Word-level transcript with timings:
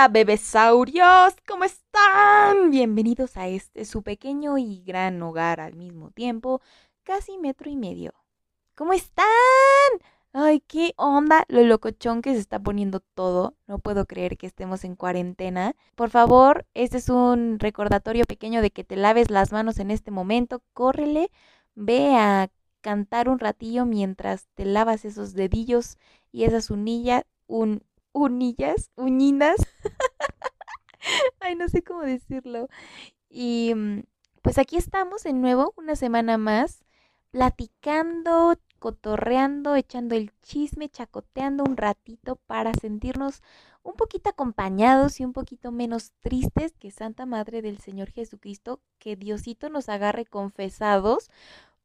Hola 0.00 0.08
bebesaurios, 0.08 1.34
¿cómo 1.46 1.64
están? 1.64 2.70
Bienvenidos 2.70 3.36
a 3.36 3.48
este 3.48 3.84
su 3.84 4.02
pequeño 4.02 4.56
y 4.56 4.82
gran 4.82 5.22
hogar 5.22 5.60
al 5.60 5.74
mismo 5.74 6.10
tiempo, 6.10 6.62
casi 7.02 7.36
metro 7.36 7.68
y 7.68 7.76
medio. 7.76 8.14
¿Cómo 8.74 8.94
están? 8.94 9.26
Ay, 10.32 10.60
qué 10.60 10.94
onda 10.96 11.44
lo 11.48 11.62
locochón 11.64 12.22
que 12.22 12.32
se 12.32 12.38
está 12.38 12.58
poniendo 12.58 13.00
todo. 13.00 13.56
No 13.66 13.78
puedo 13.78 14.06
creer 14.06 14.38
que 14.38 14.46
estemos 14.46 14.84
en 14.84 14.96
cuarentena. 14.96 15.74
Por 15.96 16.08
favor, 16.08 16.64
este 16.72 16.96
es 16.96 17.10
un 17.10 17.58
recordatorio 17.58 18.24
pequeño 18.24 18.62
de 18.62 18.70
que 18.70 18.84
te 18.84 18.96
laves 18.96 19.28
las 19.28 19.52
manos 19.52 19.78
en 19.80 19.90
este 19.90 20.10
momento. 20.10 20.62
Córrele, 20.72 21.30
ve 21.74 22.16
a 22.16 22.48
cantar 22.80 23.28
un 23.28 23.38
ratillo 23.38 23.84
mientras 23.84 24.48
te 24.54 24.64
lavas 24.64 25.04
esos 25.04 25.34
dedillos 25.34 25.98
y 26.32 26.44
esas 26.44 26.70
unillas, 26.70 27.24
un, 27.46 27.82
unillas, 28.12 28.90
uñinas. 28.96 29.56
Ay, 31.40 31.54
no 31.54 31.68
sé 31.68 31.82
cómo 31.82 32.02
decirlo. 32.02 32.68
Y 33.28 33.72
mm, 33.74 34.02
pues 34.42 34.58
aquí 34.58 34.76
estamos 34.76 35.22
de 35.22 35.32
nuevo, 35.32 35.74
una 35.76 35.96
semana 35.96 36.38
más, 36.38 36.84
platicando, 37.30 38.56
cotorreando, 38.78 39.76
echando 39.76 40.14
el 40.14 40.32
chisme, 40.42 40.88
chacoteando 40.88 41.64
un 41.64 41.76
ratito 41.76 42.36
para 42.46 42.72
sentirnos 42.74 43.42
un 43.82 43.94
poquito 43.94 44.30
acompañados 44.30 45.20
y 45.20 45.24
un 45.24 45.32
poquito 45.32 45.72
menos 45.72 46.12
tristes 46.20 46.72
que 46.78 46.90
Santa 46.90 47.26
Madre 47.26 47.62
del 47.62 47.78
Señor 47.78 48.10
Jesucristo, 48.10 48.80
que 48.98 49.16
Diosito 49.16 49.68
nos 49.68 49.88
agarre 49.88 50.26
confesados, 50.26 51.30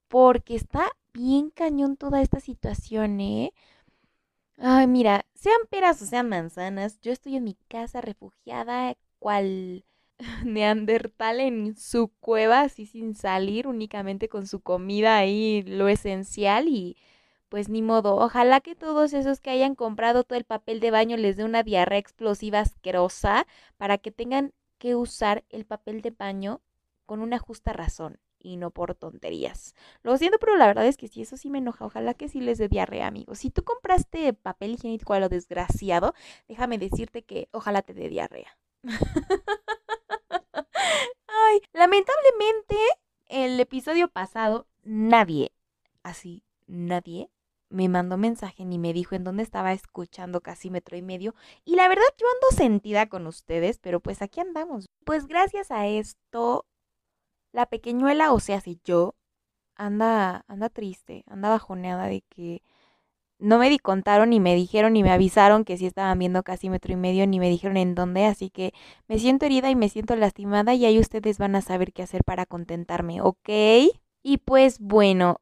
porque 0.08 0.56
está 0.56 0.92
bien 1.14 1.50
cañón 1.50 1.98
toda 1.98 2.22
esta 2.22 2.40
situación, 2.40 3.20
¿eh? 3.22 3.54
Ay, 4.58 4.88
mira, 4.88 5.26
sean 5.34 5.60
peras 5.70 6.02
o 6.02 6.06
sean 6.06 6.30
manzanas, 6.30 7.00
yo 7.02 7.12
estoy 7.12 7.36
en 7.36 7.44
mi 7.44 7.56
casa 7.68 8.02
refugiada, 8.02 8.96
cual 9.20 9.86
neandertal 10.46 11.40
en 11.42 11.76
su 11.78 12.10
cueva, 12.20 12.62
así 12.62 12.86
sin 12.86 13.16
salir, 13.16 13.68
únicamente 13.68 14.30
con 14.30 14.48
su 14.48 14.62
comida 14.62 15.18
ahí, 15.18 15.62
lo 15.64 15.88
esencial 15.90 16.68
y 16.68 16.98
pues 17.50 17.70
ni 17.70 17.82
modo. 17.82 18.16
Ojalá 18.18 18.62
que 18.62 18.76
todos 18.76 19.14
esos 19.14 19.40
que 19.40 19.50
hayan 19.52 19.76
comprado 19.76 20.24
todo 20.24 20.38
el 20.38 20.46
papel 20.46 20.80
de 20.80 20.92
baño 20.92 21.18
les 21.18 21.38
dé 21.38 21.44
una 21.46 21.64
diarrea 21.64 22.00
explosiva 22.00 22.60
asquerosa 22.62 23.48
para 23.78 23.98
que 23.98 24.12
tengan 24.12 24.54
que 24.80 24.96
usar 24.96 25.44
el 25.50 25.66
papel 25.66 26.02
de 26.02 26.12
baño 26.12 26.62
con 27.06 27.22
una 27.22 27.40
justa 27.40 27.74
razón 27.74 28.20
y 28.46 28.58
no 28.58 28.70
por 28.72 28.96
tonterías. 28.96 29.76
Lo 30.04 30.18
siento, 30.18 30.38
pero 30.40 30.56
la 30.56 30.68
verdad 30.68 30.86
es 30.86 30.98
que 30.98 31.08
sí, 31.08 31.24
eso 31.24 31.36
sí 31.36 31.50
me 31.50 31.58
enoja. 31.58 31.86
Ojalá 31.86 32.14
que 32.14 32.30
sí 32.30 32.42
les 32.42 32.58
dé 32.60 32.68
diarrea, 32.68 33.08
amigos. 33.08 33.40
Si 33.40 33.50
tú 33.50 33.64
compraste 33.64 34.34
papel 34.34 34.76
higiénico 34.76 35.14
a 35.14 35.20
lo 35.20 35.30
desgraciado, 35.30 36.14
déjame 36.48 36.78
decirte 36.78 37.24
que 37.24 37.50
ojalá 37.52 37.82
te 37.82 37.94
dé 37.94 38.08
diarrea. 38.08 38.58
Ay, 41.28 41.62
lamentablemente, 41.74 42.76
el 43.28 43.60
episodio 43.60 44.10
pasado, 44.10 44.68
nadie, 44.84 45.52
así, 46.04 46.44
nadie 46.68 47.30
me 47.70 47.90
mandó 47.90 48.18
mensaje 48.18 48.64
ni 48.64 48.78
me 48.78 48.94
dijo 48.94 49.16
en 49.16 49.24
dónde 49.24 49.44
estaba 49.44 49.74
escuchando 49.74 50.42
casi 50.42 50.70
metro 50.70 50.96
y 50.98 51.02
medio. 51.02 51.36
Y 51.66 51.76
la 51.76 51.88
verdad 51.88 52.04
yo 52.18 52.28
ando 52.28 52.56
sentida 52.56 53.08
con 53.08 53.28
ustedes, 53.28 53.80
pero 53.80 54.00
pues 54.00 54.22
aquí 54.22 54.40
andamos. 54.40 54.86
Pues 55.04 55.28
gracias 55.28 55.72
a 55.72 55.88
esto 55.88 56.66
la 57.56 57.66
pequeñuela, 57.66 58.34
o 58.34 58.40
sea, 58.42 58.60
si 58.60 58.80
yo, 58.84 59.16
anda, 59.76 60.44
anda 60.48 60.70
triste, 60.70 61.24
anda 61.28 61.50
bajoneada 61.50 62.06
de 62.08 62.22
que 62.30 62.62
no 63.40 63.60
me 63.60 63.70
di 63.70 63.80
contaron 63.80 64.30
ni 64.32 64.40
me 64.42 64.56
dijeron 64.56 64.94
ni 64.94 65.04
me 65.04 65.12
avisaron 65.12 65.64
que 65.64 65.78
sí 65.78 65.86
estaban 65.86 66.20
viendo 66.20 66.44
casi 66.44 66.70
metro 66.70 66.94
y 66.94 66.98
medio 66.98 67.26
ni 67.28 67.40
me 67.40 67.50
dijeron 67.50 67.78
en 67.78 67.96
dónde, 67.96 68.26
así 68.26 68.50
que 68.50 68.74
me 69.08 69.20
siento 69.20 69.46
herida 69.46 69.70
y 69.70 69.76
me 69.76 69.90
siento 69.90 70.16
lastimada 70.18 70.74
y 70.74 70.86
ahí 70.86 71.00
ustedes 71.00 71.38
van 71.38 71.56
a 71.56 71.62
saber 71.62 71.94
qué 71.94 72.04
hacer 72.04 72.26
para 72.26 72.46
contentarme, 72.46 73.22
¿ok? 73.22 73.50
Y 74.22 74.38
pues 74.44 74.80
bueno, 74.80 75.40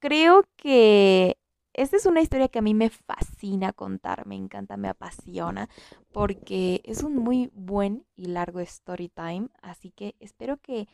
creo 0.00 0.44
que 0.56 1.38
esta 1.72 1.96
es 1.96 2.06
una 2.06 2.20
historia 2.20 2.48
que 2.48 2.58
a 2.58 2.62
mí 2.62 2.74
me 2.74 2.90
fascina 2.90 3.72
contar, 3.72 4.26
me 4.26 4.34
encanta, 4.34 4.76
me 4.76 4.88
apasiona, 4.88 5.68
porque 6.12 6.80
es 6.84 7.04
un 7.04 7.16
muy 7.16 7.50
buen 7.54 8.04
y 8.16 8.26
largo 8.26 8.58
story 8.58 9.08
time, 9.08 9.48
así 9.62 9.92
que 9.92 10.16
espero 10.18 10.56
que 10.56 10.88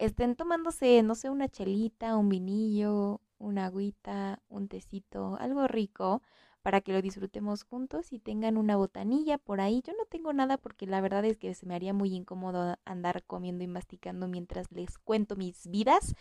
estén 0.00 0.34
tomándose, 0.34 1.02
no 1.02 1.14
sé, 1.14 1.28
una 1.28 1.48
chelita, 1.48 2.16
un 2.16 2.30
vinillo, 2.30 3.20
una 3.38 3.66
agüita, 3.66 4.42
un 4.48 4.66
tecito, 4.66 5.36
algo 5.38 5.68
rico 5.68 6.22
para 6.62 6.80
que 6.80 6.92
lo 6.92 7.02
disfrutemos 7.02 7.64
juntos 7.64 8.12
y 8.12 8.18
tengan 8.18 8.56
una 8.56 8.76
botanilla 8.76 9.38
por 9.38 9.60
ahí. 9.60 9.82
Yo 9.86 9.92
no 9.94 10.06
tengo 10.06 10.32
nada 10.32 10.56
porque 10.56 10.86
la 10.86 11.00
verdad 11.02 11.24
es 11.26 11.36
que 11.36 11.54
se 11.54 11.66
me 11.66 11.74
haría 11.74 11.92
muy 11.92 12.14
incómodo 12.14 12.76
andar 12.84 13.24
comiendo 13.24 13.62
y 13.62 13.66
masticando 13.66 14.26
mientras 14.26 14.72
les 14.72 14.98
cuento 14.98 15.36
mis 15.36 15.66
vidas 15.68 16.14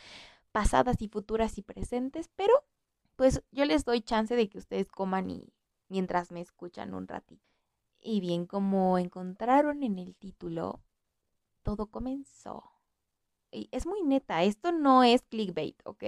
pasadas 0.51 1.01
y 1.01 1.07
futuras 1.07 1.57
y 1.57 1.61
presentes, 1.61 2.29
pero 2.35 2.53
pues 3.15 3.43
yo 3.51 3.65
les 3.65 3.85
doy 3.85 4.01
chance 4.01 4.35
de 4.35 4.49
que 4.49 4.57
ustedes 4.57 4.91
coman 4.91 5.29
y 5.29 5.53
mientras 5.87 6.31
me 6.31 6.41
escuchan 6.41 6.93
un 6.93 7.07
ratito. 7.07 7.45
Y 8.01 8.19
bien, 8.19 8.45
como 8.45 8.97
encontraron 8.97 9.83
en 9.83 9.99
el 9.99 10.15
título, 10.15 10.81
todo 11.63 11.87
comenzó 11.87 12.78
es 13.51 13.85
muy 13.85 14.03
neta, 14.03 14.43
esto 14.43 14.71
no 14.71 15.03
es 15.03 15.23
clickbait, 15.23 15.79
¿ok? 15.85 16.03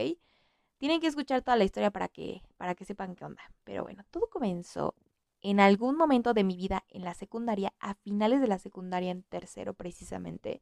Tienen 0.78 1.00
que 1.02 1.08
escuchar 1.08 1.42
toda 1.42 1.58
la 1.58 1.64
historia 1.64 1.92
para 1.92 2.08
que, 2.08 2.42
para 2.58 2.76
que 2.76 2.86
sepan 2.86 3.16
qué 3.16 3.26
onda. 3.26 3.44
Pero 3.64 3.84
bueno, 3.84 4.04
todo 4.12 4.30
comenzó 4.30 4.96
en 5.42 5.60
algún 5.60 5.96
momento 5.96 6.34
de 6.34 6.44
mi 6.44 6.56
vida 6.56 6.86
en 6.90 7.04
la 7.04 7.14
secundaria, 7.14 7.74
a 7.80 7.96
finales 7.96 8.42
de 8.42 8.48
la 8.48 8.60
secundaria, 8.60 9.12
en 9.12 9.24
tercero 9.24 9.74
precisamente, 9.74 10.62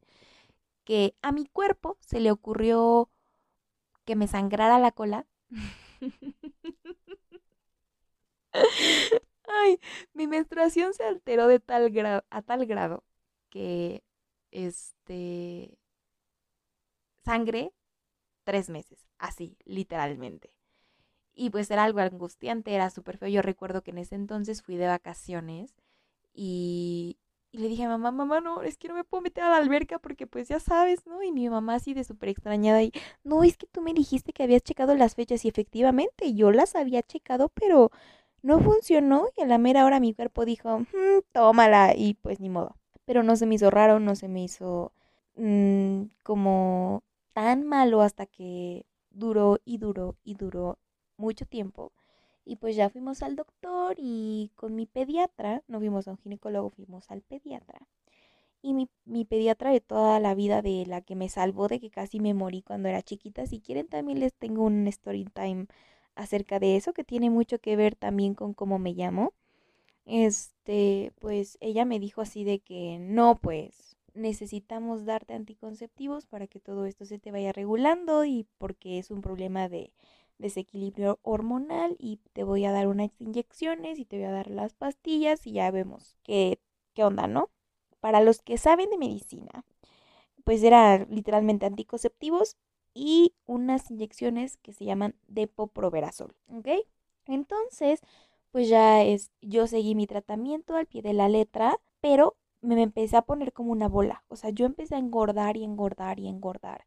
que 0.83 1.15
a 1.21 1.31
mi 1.31 1.45
cuerpo 1.45 1.97
se 2.01 2.19
le 2.19 2.31
ocurrió 2.31 3.09
que 4.05 4.15
me 4.15 4.27
sangrara 4.27 4.79
la 4.79 4.91
cola. 4.91 5.25
Ay, 9.47 9.79
mi 10.13 10.27
menstruación 10.27 10.93
se 10.93 11.03
alteró 11.03 11.47
de 11.47 11.59
tal 11.59 12.23
a 12.29 12.41
tal 12.41 12.65
grado 12.65 13.03
que 13.49 14.03
este 14.51 15.77
sangre 17.29 17.71
tres 18.43 18.69
meses, 18.69 19.07
así, 19.19 19.55
literalmente. 19.63 20.55
Y 21.35 21.51
pues 21.51 21.69
era 21.69 21.83
algo 21.83 21.99
angustiante, 21.99 22.73
era 22.73 22.89
súper 22.89 23.17
feo. 23.17 23.29
Yo 23.29 23.43
recuerdo 23.43 23.83
que 23.83 23.91
en 23.91 23.99
ese 23.99 24.15
entonces 24.15 24.63
fui 24.63 24.77
de 24.77 24.87
vacaciones 24.87 25.75
y, 26.33 27.19
le 27.51 27.67
dije 27.67 27.83
a 27.83 27.89
mamá, 27.89 28.11
mamá, 28.11 28.41
no, 28.41 28.63
es 28.63 28.77
que 28.77 28.87
no 28.87 28.95
me 28.95 29.03
puedo 29.03 29.21
meter 29.21 29.43
a 29.43 29.49
la 29.49 29.57
alberca 29.57 29.99
porque 29.99 30.25
pues 30.27 30.47
ya 30.47 30.59
sabes, 30.59 31.05
¿no? 31.05 31.21
Y 31.23 31.31
mi 31.31 31.49
mamá 31.49 31.75
así 31.75 31.93
de 31.93 32.03
súper 32.03 32.29
extrañada 32.29 32.81
y, 32.81 32.91
no, 33.23 33.43
es 33.43 33.57
que 33.57 33.67
tú 33.67 33.81
me 33.81 33.93
dijiste 33.93 34.33
que 34.33 34.43
habías 34.43 34.63
checado 34.63 34.95
las 34.95 35.15
fechas 35.15 35.45
y 35.45 35.49
efectivamente 35.49 36.33
yo 36.33 36.51
las 36.51 36.75
había 36.75 37.03
checado, 37.03 37.49
pero 37.49 37.91
no 38.41 38.59
funcionó 38.59 39.27
y 39.37 39.41
a 39.41 39.47
la 39.47 39.59
mera 39.59 39.85
hora 39.85 39.99
mi 39.99 40.13
cuerpo 40.15 40.45
dijo, 40.45 40.79
mm, 40.79 41.21
tómala 41.31 41.93
y 41.95 42.15
pues 42.15 42.39
ni 42.39 42.49
modo. 42.49 42.75
Pero 43.05 43.23
no 43.23 43.35
se 43.35 43.45
me 43.45 43.55
hizo 43.55 43.69
raro, 43.69 43.99
no 43.99 44.15
se 44.15 44.27
me 44.27 44.43
hizo 44.43 44.93
mm, 45.35 46.03
como 46.23 47.03
tan 47.39 47.63
malo 47.63 48.01
hasta 48.01 48.25
que 48.25 48.85
duró 49.11 49.59
y 49.63 49.77
duró 49.77 50.17
y 50.25 50.33
duró 50.33 50.77
mucho 51.15 51.45
tiempo. 51.45 51.93
Y 52.43 52.57
pues 52.57 52.75
ya 52.75 52.89
fuimos 52.89 53.23
al 53.23 53.37
doctor 53.37 53.95
y 53.97 54.51
con 54.55 54.75
mi 54.75 54.85
pediatra, 54.85 55.63
no 55.69 55.79
fuimos 55.79 56.09
a 56.09 56.11
un 56.11 56.17
ginecólogo, 56.17 56.69
fuimos 56.69 57.09
al 57.09 57.21
pediatra. 57.21 57.87
Y 58.61 58.73
mi, 58.73 58.89
mi, 59.05 59.23
pediatra 59.23 59.71
de 59.71 59.79
toda 59.79 60.19
la 60.19 60.35
vida, 60.35 60.61
de 60.61 60.85
la 60.85 60.99
que 60.99 61.15
me 61.15 61.29
salvó 61.29 61.69
de 61.69 61.79
que 61.79 61.89
casi 61.89 62.19
me 62.19 62.33
morí 62.33 62.61
cuando 62.61 62.89
era 62.89 63.01
chiquita, 63.03 63.45
si 63.47 63.61
quieren 63.61 63.87
también 63.87 64.19
les 64.19 64.33
tengo 64.33 64.65
un 64.65 64.85
story 64.87 65.23
time 65.23 65.67
acerca 66.15 66.59
de 66.59 66.75
eso, 66.75 66.91
que 66.91 67.05
tiene 67.05 67.29
mucho 67.29 67.59
que 67.59 67.77
ver 67.77 67.95
también 67.95 68.35
con 68.35 68.53
cómo 68.53 68.79
me 68.79 68.91
llamo. 68.93 69.31
Este, 70.05 71.13
pues 71.19 71.57
ella 71.61 71.85
me 71.85 71.99
dijo 71.99 72.19
así 72.19 72.43
de 72.43 72.59
que 72.59 72.97
no, 72.99 73.35
pues 73.41 73.95
necesitamos 74.19 75.05
darte 75.05 75.33
anticonceptivos 75.33 76.25
para 76.27 76.47
que 76.47 76.59
todo 76.59 76.85
esto 76.85 77.05
se 77.05 77.19
te 77.19 77.31
vaya 77.31 77.51
regulando 77.51 78.25
y 78.25 78.45
porque 78.57 78.99
es 78.99 79.11
un 79.11 79.21
problema 79.21 79.69
de 79.69 79.91
desequilibrio 80.37 81.19
hormonal 81.21 81.95
y 81.99 82.19
te 82.33 82.43
voy 82.43 82.65
a 82.65 82.71
dar 82.71 82.87
unas 82.87 83.11
inyecciones 83.19 83.99
y 83.99 84.05
te 84.05 84.17
voy 84.17 84.25
a 84.25 84.31
dar 84.31 84.49
las 84.49 84.73
pastillas 84.73 85.45
y 85.47 85.53
ya 85.53 85.69
vemos 85.71 86.17
qué, 86.23 86.59
qué 86.93 87.03
onda, 87.03 87.27
¿no? 87.27 87.49
Para 87.99 88.21
los 88.21 88.41
que 88.41 88.57
saben 88.57 88.89
de 88.89 88.97
medicina, 88.97 89.65
pues 90.43 90.63
era 90.63 91.05
literalmente 91.05 91.65
anticonceptivos 91.65 92.57
y 92.93 93.33
unas 93.45 93.91
inyecciones 93.91 94.57
que 94.57 94.73
se 94.73 94.85
llaman 94.85 95.15
depoproverazol, 95.27 96.35
¿ok? 96.47 96.69
Entonces, 97.27 98.01
pues 98.51 98.67
ya 98.69 99.03
es, 99.03 99.31
yo 99.41 99.67
seguí 99.67 99.95
mi 99.95 100.07
tratamiento 100.07 100.75
al 100.75 100.87
pie 100.87 101.01
de 101.01 101.13
la 101.13 101.29
letra, 101.29 101.79
pero 102.01 102.35
me 102.61 102.81
empecé 102.81 103.17
a 103.17 103.21
poner 103.23 103.53
como 103.53 103.71
una 103.71 103.87
bola. 103.87 104.23
O 104.29 104.35
sea, 104.35 104.49
yo 104.51 104.65
empecé 104.65 104.95
a 104.95 104.99
engordar 104.99 105.57
y 105.57 105.63
engordar 105.63 106.19
y 106.19 106.27
engordar. 106.27 106.85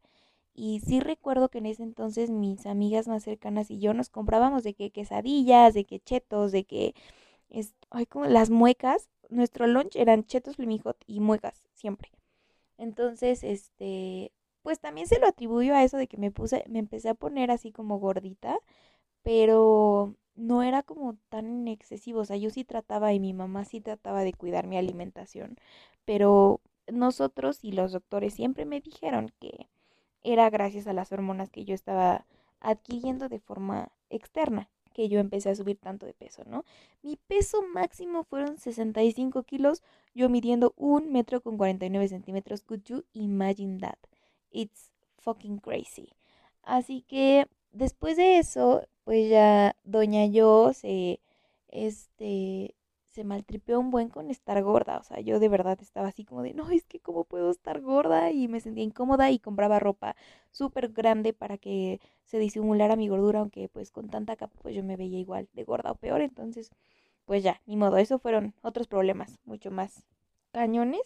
Y 0.55 0.81
sí 0.81 0.99
recuerdo 0.99 1.49
que 1.49 1.59
en 1.59 1.65
ese 1.67 1.83
entonces 1.83 2.29
mis 2.31 2.65
amigas 2.67 3.07
más 3.07 3.23
cercanas 3.23 3.71
y 3.71 3.79
yo 3.79 3.93
nos 3.93 4.09
comprábamos 4.09 4.63
de 4.63 4.73
que 4.75 4.91
quesadillas, 4.91 5.73
de 5.73 5.85
que 5.85 5.99
chetos, 5.99 6.51
de 6.51 6.65
que 6.65 6.95
es, 7.49 7.75
ay, 7.91 8.05
como 8.07 8.25
las 8.27 8.49
muecas. 8.49 9.09
nuestro 9.29 9.67
lunch 9.67 9.95
eran 9.95 10.25
chetos 10.25 10.57
flamijot 10.57 10.97
y 11.07 11.19
muecas, 11.21 11.67
siempre. 11.73 12.11
Entonces, 12.77 13.43
este, 13.43 14.31
pues 14.63 14.79
también 14.79 15.07
se 15.07 15.19
lo 15.19 15.27
atribuyo 15.27 15.75
a 15.75 15.83
eso 15.83 15.97
de 15.97 16.07
que 16.07 16.17
me 16.17 16.31
puse, 16.31 16.63
me 16.69 16.79
empecé 16.79 17.09
a 17.09 17.15
poner 17.15 17.51
así 17.51 17.71
como 17.71 17.99
gordita, 17.99 18.59
pero 19.23 20.15
no 20.35 20.63
era 20.63 20.83
como 20.83 21.15
tan 21.29 21.67
excesivo, 21.67 22.21
o 22.21 22.25
sea, 22.25 22.37
yo 22.37 22.49
sí 22.49 22.63
trataba 22.63 23.13
y 23.13 23.19
mi 23.19 23.33
mamá 23.33 23.65
sí 23.65 23.81
trataba 23.81 24.23
de 24.23 24.33
cuidar 24.33 24.67
mi 24.67 24.77
alimentación, 24.77 25.57
pero 26.05 26.61
nosotros 26.91 27.63
y 27.63 27.71
los 27.71 27.91
doctores 27.91 28.33
siempre 28.33 28.65
me 28.65 28.81
dijeron 28.81 29.31
que 29.39 29.67
era 30.23 30.49
gracias 30.49 30.87
a 30.87 30.93
las 30.93 31.11
hormonas 31.11 31.49
que 31.49 31.65
yo 31.65 31.75
estaba 31.75 32.25
adquiriendo 32.59 33.29
de 33.29 33.39
forma 33.39 33.91
externa 34.09 34.69
que 34.93 35.09
yo 35.09 35.19
empecé 35.19 35.49
a 35.49 35.55
subir 35.55 35.77
tanto 35.77 36.05
de 36.05 36.13
peso, 36.13 36.43
¿no? 36.45 36.63
Mi 37.01 37.17
peso 37.17 37.63
máximo 37.73 38.23
fueron 38.23 38.57
65 38.57 39.43
kilos, 39.43 39.81
yo 40.13 40.29
midiendo 40.29 40.73
un 40.77 41.11
metro 41.11 41.41
con 41.41 41.57
49 41.57 42.07
centímetros. 42.07 42.63
Could 42.63 42.83
you 42.85 43.03
imagine 43.13 43.79
that? 43.79 43.97
It's 44.51 44.91
fucking 45.17 45.57
crazy. 45.57 46.09
Así 46.61 47.01
que 47.01 47.47
después 47.71 48.15
de 48.17 48.37
eso, 48.37 48.87
pues 49.03 49.29
ya 49.29 49.75
doña 49.83 50.25
yo 50.27 50.73
se, 50.73 51.21
este, 51.69 52.75
se 53.09 53.23
maltripeó 53.23 53.79
un 53.79 53.91
buen 53.91 54.09
con 54.09 54.29
estar 54.29 54.61
gorda. 54.63 54.97
O 54.99 55.03
sea, 55.03 55.19
yo 55.21 55.39
de 55.39 55.49
verdad 55.49 55.77
estaba 55.81 56.07
así 56.09 56.25
como 56.25 56.41
de, 56.43 56.53
no, 56.53 56.69
es 56.71 56.85
que 56.85 56.99
cómo 56.99 57.25
puedo 57.25 57.51
estar 57.51 57.81
gorda 57.81 58.31
y 58.31 58.47
me 58.47 58.59
sentía 58.61 58.83
incómoda 58.83 59.31
y 59.31 59.39
compraba 59.39 59.79
ropa 59.79 60.15
súper 60.51 60.89
grande 60.91 61.33
para 61.33 61.57
que 61.57 61.99
se 62.25 62.39
disimulara 62.39 62.95
mi 62.95 63.07
gordura, 63.09 63.39
aunque 63.39 63.69
pues 63.69 63.91
con 63.91 64.09
tanta 64.09 64.35
capa 64.35 64.57
pues 64.61 64.75
yo 64.75 64.83
me 64.83 64.97
veía 64.97 65.19
igual 65.19 65.49
de 65.53 65.63
gorda 65.63 65.91
o 65.91 65.95
peor. 65.95 66.21
Entonces, 66.21 66.71
pues 67.25 67.43
ya, 67.43 67.61
ni 67.65 67.77
modo, 67.77 67.97
eso 67.97 68.19
fueron 68.19 68.55
otros 68.63 68.87
problemas 68.87 69.39
mucho 69.45 69.71
más 69.71 70.05
cañones. 70.51 71.01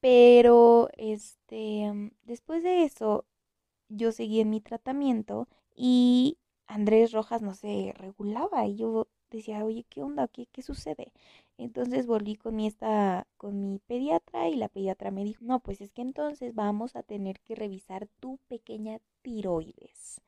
Pero, 0.00 0.88
este, 0.96 2.10
después 2.24 2.62
de 2.62 2.84
eso, 2.84 3.24
yo 3.88 4.12
seguí 4.12 4.40
en 4.40 4.50
mi 4.50 4.60
tratamiento 4.60 5.48
y 5.82 6.36
Andrés 6.66 7.12
Rojas 7.12 7.40
no 7.40 7.54
se 7.54 7.94
regulaba 7.96 8.66
y 8.66 8.76
yo 8.76 9.08
decía, 9.30 9.64
oye, 9.64 9.86
¿qué 9.88 10.02
onda? 10.02 10.28
¿Qué, 10.28 10.46
qué 10.52 10.60
sucede? 10.60 11.10
Entonces 11.56 12.06
volví 12.06 12.36
con 12.36 12.54
mi, 12.54 12.66
esta, 12.66 13.26
con 13.38 13.72
mi 13.72 13.78
pediatra 13.78 14.50
y 14.50 14.56
la 14.56 14.68
pediatra 14.68 15.10
me 15.10 15.24
dijo, 15.24 15.42
no, 15.42 15.60
pues 15.60 15.80
es 15.80 15.90
que 15.90 16.02
entonces 16.02 16.54
vamos 16.54 16.96
a 16.96 17.02
tener 17.02 17.40
que 17.40 17.54
revisar 17.54 18.08
tu 18.20 18.38
pequeña 18.48 19.00
tiroides. 19.22 20.20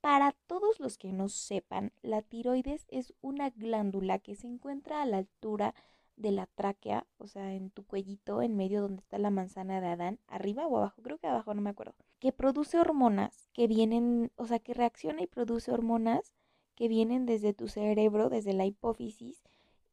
Para 0.00 0.32
todos 0.48 0.80
los 0.80 0.98
que 0.98 1.12
no 1.12 1.28
sepan, 1.28 1.92
la 2.02 2.22
tiroides 2.22 2.86
es 2.88 3.14
una 3.20 3.50
glándula 3.50 4.18
que 4.18 4.34
se 4.34 4.48
encuentra 4.48 5.02
a 5.02 5.06
la 5.06 5.18
altura 5.18 5.72
de 6.16 6.32
la 6.32 6.46
tráquea, 6.46 7.06
o 7.18 7.26
sea, 7.26 7.54
en 7.54 7.70
tu 7.70 7.84
cuellito, 7.84 8.42
en 8.42 8.56
medio 8.56 8.82
donde 8.82 9.00
está 9.00 9.18
la 9.18 9.30
manzana 9.30 9.80
de 9.80 9.88
Adán, 9.88 10.18
arriba 10.28 10.66
o 10.66 10.76
abajo, 10.76 11.00
creo 11.02 11.18
que 11.18 11.26
abajo, 11.26 11.54
no 11.54 11.62
me 11.62 11.70
acuerdo, 11.70 11.94
que 12.18 12.32
produce 12.32 12.78
hormonas 12.78 13.48
que 13.52 13.66
vienen, 13.66 14.30
o 14.36 14.46
sea, 14.46 14.58
que 14.58 14.74
reacciona 14.74 15.22
y 15.22 15.26
produce 15.26 15.72
hormonas 15.72 16.32
que 16.74 16.88
vienen 16.88 17.26
desde 17.26 17.54
tu 17.54 17.68
cerebro, 17.68 18.28
desde 18.28 18.52
la 18.52 18.66
hipófisis, 18.66 19.42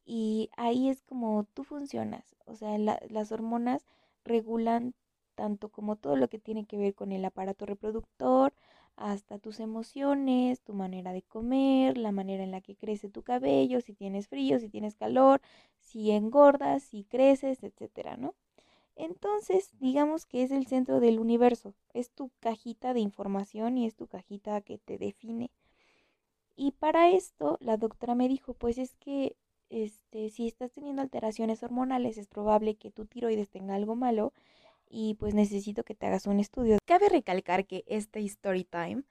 y 0.04 0.50
ahí 0.56 0.88
es 0.88 1.02
como 1.02 1.44
tú 1.52 1.64
funcionas. 1.64 2.34
O 2.46 2.54
sea, 2.54 2.78
las 2.78 3.30
hormonas 3.30 3.84
regulan 4.24 4.94
tanto 5.34 5.68
como 5.68 5.96
todo 5.96 6.16
lo 6.16 6.28
que 6.28 6.38
tiene 6.38 6.66
que 6.66 6.78
ver 6.78 6.94
con 6.94 7.12
el 7.12 7.24
aparato 7.24 7.66
reproductor, 7.66 8.52
hasta 8.96 9.38
tus 9.38 9.60
emociones, 9.60 10.60
tu 10.62 10.74
manera 10.74 11.12
de 11.12 11.22
comer, 11.22 11.96
la 11.96 12.10
manera 12.10 12.42
en 12.42 12.50
la 12.50 12.60
que 12.60 12.74
crece 12.74 13.08
tu 13.08 13.22
cabello, 13.22 13.80
si 13.80 13.94
tienes 13.94 14.26
frío, 14.26 14.58
si 14.58 14.68
tienes 14.68 14.96
calor, 14.96 15.40
si 15.88 16.10
engordas, 16.10 16.82
si 16.82 17.04
creces, 17.04 17.62
etcétera, 17.62 18.16
¿no? 18.16 18.34
Entonces, 18.96 19.70
digamos 19.78 20.26
que 20.26 20.42
es 20.42 20.50
el 20.50 20.66
centro 20.66 21.00
del 21.00 21.20
universo, 21.20 21.74
es 21.94 22.10
tu 22.10 22.30
cajita 22.40 22.94
de 22.94 23.00
información 23.00 23.78
y 23.78 23.86
es 23.86 23.94
tu 23.94 24.08
cajita 24.08 24.60
que 24.60 24.78
te 24.78 24.98
define. 24.98 25.50
Y 26.56 26.72
para 26.72 27.08
esto 27.10 27.56
la 27.60 27.76
doctora 27.76 28.16
me 28.16 28.28
dijo, 28.28 28.54
pues 28.54 28.78
es 28.78 28.96
que 28.96 29.36
este, 29.70 30.30
si 30.30 30.48
estás 30.48 30.72
teniendo 30.72 31.02
alteraciones 31.02 31.62
hormonales 31.62 32.18
es 32.18 32.26
probable 32.26 32.74
que 32.74 32.90
tu 32.90 33.06
tiroides 33.06 33.50
tenga 33.50 33.74
algo 33.74 33.94
malo 33.94 34.32
y 34.88 35.14
pues 35.14 35.34
necesito 35.34 35.84
que 35.84 35.94
te 35.94 36.06
hagas 36.06 36.26
un 36.26 36.40
estudio. 36.40 36.78
Cabe 36.84 37.08
recalcar 37.08 37.66
que 37.66 37.84
este 37.86 38.20
story 38.24 38.64
time, 38.64 39.04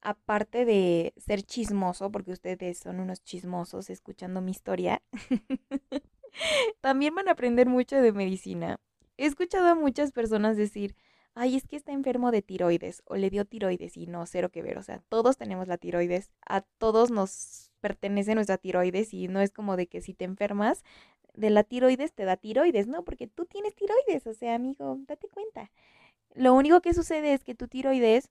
aparte 0.00 0.64
de 0.64 1.14
ser 1.16 1.42
chismoso, 1.42 2.12
porque 2.12 2.32
ustedes 2.32 2.78
son 2.78 3.00
unos 3.00 3.24
chismosos 3.24 3.90
escuchando 3.90 4.40
mi 4.40 4.52
historia, 4.52 5.02
también 6.80 7.14
van 7.14 7.28
a 7.28 7.32
aprender 7.32 7.68
mucho 7.68 7.96
de 8.00 8.12
medicina. 8.12 8.80
He 9.16 9.26
escuchado 9.26 9.68
a 9.68 9.74
muchas 9.74 10.12
personas 10.12 10.56
decir, 10.56 10.96
ay, 11.34 11.56
es 11.56 11.66
que 11.66 11.76
está 11.76 11.92
enfermo 11.92 12.30
de 12.30 12.42
tiroides 12.42 13.02
o 13.06 13.16
le 13.16 13.30
dio 13.30 13.44
tiroides 13.44 13.96
y 13.96 14.06
no, 14.06 14.26
cero 14.26 14.50
que 14.50 14.62
ver. 14.62 14.78
O 14.78 14.82
sea, 14.82 15.02
todos 15.08 15.36
tenemos 15.36 15.68
la 15.68 15.78
tiroides, 15.78 16.30
a 16.46 16.62
todos 16.62 17.10
nos 17.10 17.70
pertenece 17.80 18.34
nuestra 18.34 18.58
tiroides 18.58 19.12
y 19.14 19.28
no 19.28 19.40
es 19.40 19.52
como 19.52 19.76
de 19.76 19.86
que 19.88 20.00
si 20.00 20.14
te 20.14 20.24
enfermas 20.24 20.82
de 21.34 21.50
la 21.50 21.64
tiroides 21.64 22.12
te 22.12 22.24
da 22.24 22.36
tiroides, 22.36 22.86
no, 22.86 23.04
porque 23.04 23.26
tú 23.26 23.46
tienes 23.46 23.74
tiroides, 23.74 24.26
o 24.26 24.34
sea, 24.34 24.54
amigo, 24.54 24.98
date 25.06 25.28
cuenta. 25.28 25.70
Lo 26.34 26.54
único 26.54 26.80
que 26.80 26.94
sucede 26.94 27.34
es 27.34 27.44
que 27.44 27.54
tu 27.54 27.68
tiroides 27.68 28.30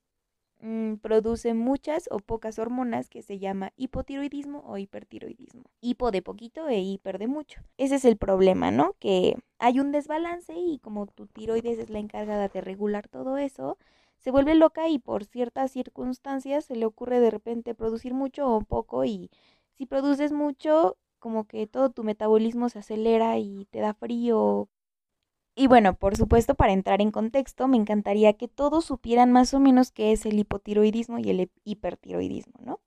Mm, 0.62 0.98
produce 0.98 1.54
muchas 1.54 2.08
o 2.12 2.20
pocas 2.20 2.60
hormonas 2.60 3.10
que 3.10 3.22
se 3.22 3.40
llama 3.40 3.72
hipotiroidismo 3.76 4.62
o 4.64 4.78
hipertiroidismo. 4.78 5.64
Hipo 5.80 6.12
de 6.12 6.22
poquito 6.22 6.68
e 6.68 6.78
hiper 6.78 7.18
de 7.18 7.26
mucho. 7.26 7.60
Ese 7.78 7.96
es 7.96 8.04
el 8.04 8.16
problema, 8.16 8.70
¿no? 8.70 8.94
Que 9.00 9.36
hay 9.58 9.80
un 9.80 9.90
desbalance 9.90 10.54
y 10.56 10.78
como 10.78 11.08
tu 11.08 11.26
tiroides 11.26 11.80
es 11.80 11.90
la 11.90 11.98
encargada 11.98 12.46
de 12.48 12.60
regular 12.60 13.08
todo 13.08 13.38
eso, 13.38 13.76
se 14.20 14.30
vuelve 14.30 14.54
loca 14.54 14.88
y 14.88 15.00
por 15.00 15.24
ciertas 15.24 15.72
circunstancias 15.72 16.64
se 16.66 16.76
le 16.76 16.86
ocurre 16.86 17.18
de 17.18 17.30
repente 17.30 17.74
producir 17.74 18.14
mucho 18.14 18.48
o 18.48 18.60
poco 18.60 19.04
y 19.04 19.30
si 19.76 19.86
produces 19.86 20.30
mucho, 20.30 20.96
como 21.18 21.48
que 21.48 21.66
todo 21.66 21.90
tu 21.90 22.04
metabolismo 22.04 22.68
se 22.68 22.78
acelera 22.78 23.36
y 23.38 23.66
te 23.72 23.80
da 23.80 23.94
frío, 23.94 24.68
y 25.54 25.66
bueno, 25.66 25.94
por 25.94 26.16
supuesto, 26.16 26.54
para 26.54 26.72
entrar 26.72 27.00
en 27.02 27.10
contexto, 27.10 27.68
me 27.68 27.76
encantaría 27.76 28.32
que 28.34 28.48
todos 28.48 28.84
supieran 28.84 29.32
más 29.32 29.52
o 29.54 29.60
menos 29.60 29.90
qué 29.90 30.12
es 30.12 30.24
el 30.24 30.38
hipotiroidismo 30.38 31.18
y 31.18 31.30
el 31.30 31.50
hipertiroidismo, 31.64 32.54
¿no? 32.64 32.80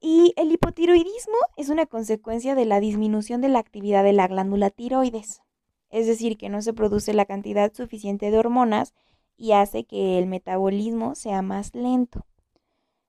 Y 0.00 0.32
el 0.36 0.50
hipotiroidismo 0.50 1.36
es 1.56 1.68
una 1.68 1.84
consecuencia 1.84 2.54
de 2.54 2.64
la 2.64 2.80
disminución 2.80 3.42
de 3.42 3.50
la 3.50 3.58
actividad 3.58 4.02
de 4.02 4.14
la 4.14 4.28
glándula 4.28 4.70
tiroides, 4.70 5.42
es 5.90 6.06
decir, 6.06 6.38
que 6.38 6.48
no 6.48 6.62
se 6.62 6.72
produce 6.72 7.12
la 7.12 7.26
cantidad 7.26 7.72
suficiente 7.74 8.30
de 8.30 8.38
hormonas 8.38 8.94
y 9.36 9.52
hace 9.52 9.84
que 9.84 10.18
el 10.18 10.26
metabolismo 10.26 11.14
sea 11.14 11.42
más 11.42 11.74
lento. 11.74 12.24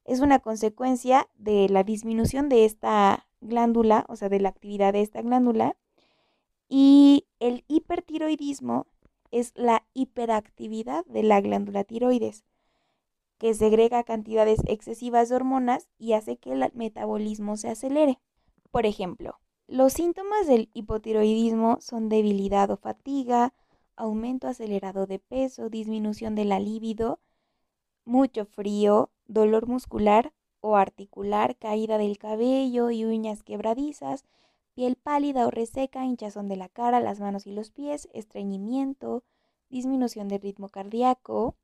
Es 0.03 0.19
una 0.19 0.39
consecuencia 0.39 1.29
de 1.35 1.69
la 1.69 1.83
disminución 1.83 2.49
de 2.49 2.65
esta 2.65 3.27
glándula, 3.39 4.05
o 4.09 4.17
sea, 4.17 4.27
de 4.27 4.39
la 4.39 4.49
actividad 4.49 4.91
de 4.91 5.01
esta 5.01 5.21
glándula, 5.21 5.77
y 6.67 7.25
el 7.41 7.65
hipertiroidismo 7.67 8.85
es 9.31 9.51
la 9.55 9.83
hiperactividad 9.95 11.03
de 11.07 11.23
la 11.23 11.41
glándula 11.41 11.83
tiroides, 11.83 12.45
que 13.39 13.55
segrega 13.55 14.03
cantidades 14.03 14.59
excesivas 14.67 15.29
de 15.29 15.37
hormonas 15.37 15.89
y 15.97 16.13
hace 16.13 16.37
que 16.37 16.51
el 16.51 16.63
metabolismo 16.75 17.57
se 17.57 17.69
acelere. 17.69 18.19
Por 18.69 18.85
ejemplo, 18.85 19.39
los 19.67 19.93
síntomas 19.93 20.45
del 20.45 20.69
hipotiroidismo 20.75 21.77
son 21.81 22.09
debilidad 22.09 22.69
o 22.69 22.77
fatiga, 22.77 23.55
aumento 23.95 24.47
acelerado 24.47 25.07
de 25.07 25.17
peso, 25.17 25.69
disminución 25.69 26.35
de 26.35 26.45
la 26.45 26.59
libido, 26.59 27.19
mucho 28.05 28.45
frío, 28.45 29.09
dolor 29.25 29.67
muscular 29.67 30.31
o 30.59 30.75
articular, 30.75 31.57
caída 31.57 31.97
del 31.97 32.19
cabello 32.19 32.91
y 32.91 33.03
uñas 33.03 33.41
quebradizas, 33.41 34.25
piel 34.81 34.95
pálida 34.95 35.45
o 35.45 35.51
reseca, 35.51 36.05
hinchazón 36.05 36.47
de 36.47 36.55
la 36.55 36.67
cara, 36.67 37.01
las 37.01 37.19
manos 37.19 37.45
y 37.45 37.51
los 37.51 37.69
pies, 37.69 38.09
estreñimiento, 38.13 39.23
disminución 39.69 40.27
del 40.27 40.41
ritmo 40.41 40.69
cardíaco, 40.69 41.55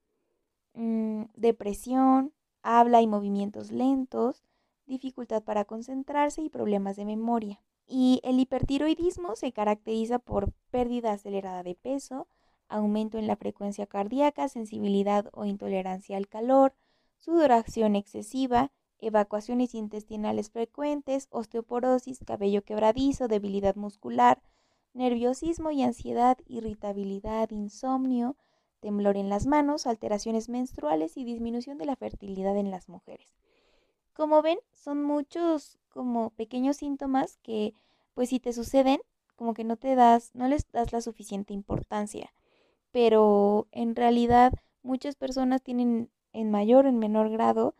mm, 0.75 1.23
depresión, 1.33 2.31
habla 2.61 3.01
y 3.01 3.07
movimientos 3.07 3.71
lentos, 3.71 4.43
dificultad 4.85 5.41
para 5.41 5.65
concentrarse 5.65 6.43
y 6.43 6.49
problemas 6.49 6.95
de 6.95 7.05
memoria. 7.05 7.59
Y 7.87 8.21
el 8.23 8.39
hipertiroidismo 8.39 9.35
se 9.35 9.51
caracteriza 9.51 10.19
por 10.19 10.53
pérdida 10.69 11.13
acelerada 11.13 11.63
de 11.63 11.73
peso, 11.73 12.27
aumento 12.67 13.17
en 13.17 13.25
la 13.25 13.35
frecuencia 13.35 13.87
cardíaca, 13.87 14.47
sensibilidad 14.47 15.27
o 15.33 15.45
intolerancia 15.45 16.17
al 16.17 16.27
calor, 16.27 16.75
sudoración 17.17 17.95
excesiva, 17.95 18.71
evacuaciones 18.99 19.75
intestinales 19.75 20.49
frecuentes, 20.49 21.27
osteoporosis, 21.31 22.19
cabello 22.25 22.63
quebradizo, 22.63 23.27
debilidad 23.27 23.75
muscular, 23.75 24.41
nerviosismo 24.93 25.71
y 25.71 25.83
ansiedad, 25.83 26.37
irritabilidad, 26.47 27.51
insomnio, 27.51 28.35
temblor 28.79 29.17
en 29.17 29.29
las 29.29 29.45
manos, 29.45 29.87
alteraciones 29.87 30.49
menstruales 30.49 31.17
y 31.17 31.23
disminución 31.23 31.77
de 31.77 31.85
la 31.85 31.95
fertilidad 31.95 32.57
en 32.57 32.71
las 32.71 32.89
mujeres. 32.89 33.35
Como 34.13 34.41
ven, 34.41 34.59
son 34.71 35.03
muchos 35.03 35.77
como 35.89 36.31
pequeños 36.31 36.77
síntomas 36.77 37.37
que 37.43 37.73
pues 38.13 38.29
si 38.29 38.39
te 38.39 38.53
suceden, 38.53 38.99
como 39.35 39.53
que 39.53 39.63
no 39.63 39.77
te 39.77 39.93
das, 39.95 40.31
no 40.33 40.47
les 40.47 40.69
das 40.71 40.91
la 40.91 41.01
suficiente 41.01 41.53
importancia. 41.53 42.33
Pero 42.91 43.67
en 43.71 43.95
realidad 43.95 44.53
muchas 44.81 45.15
personas 45.15 45.61
tienen 45.61 46.09
en 46.33 46.49
mayor 46.49 46.85
o 46.85 46.89
en 46.89 46.97
menor 46.97 47.29
grado 47.29 47.75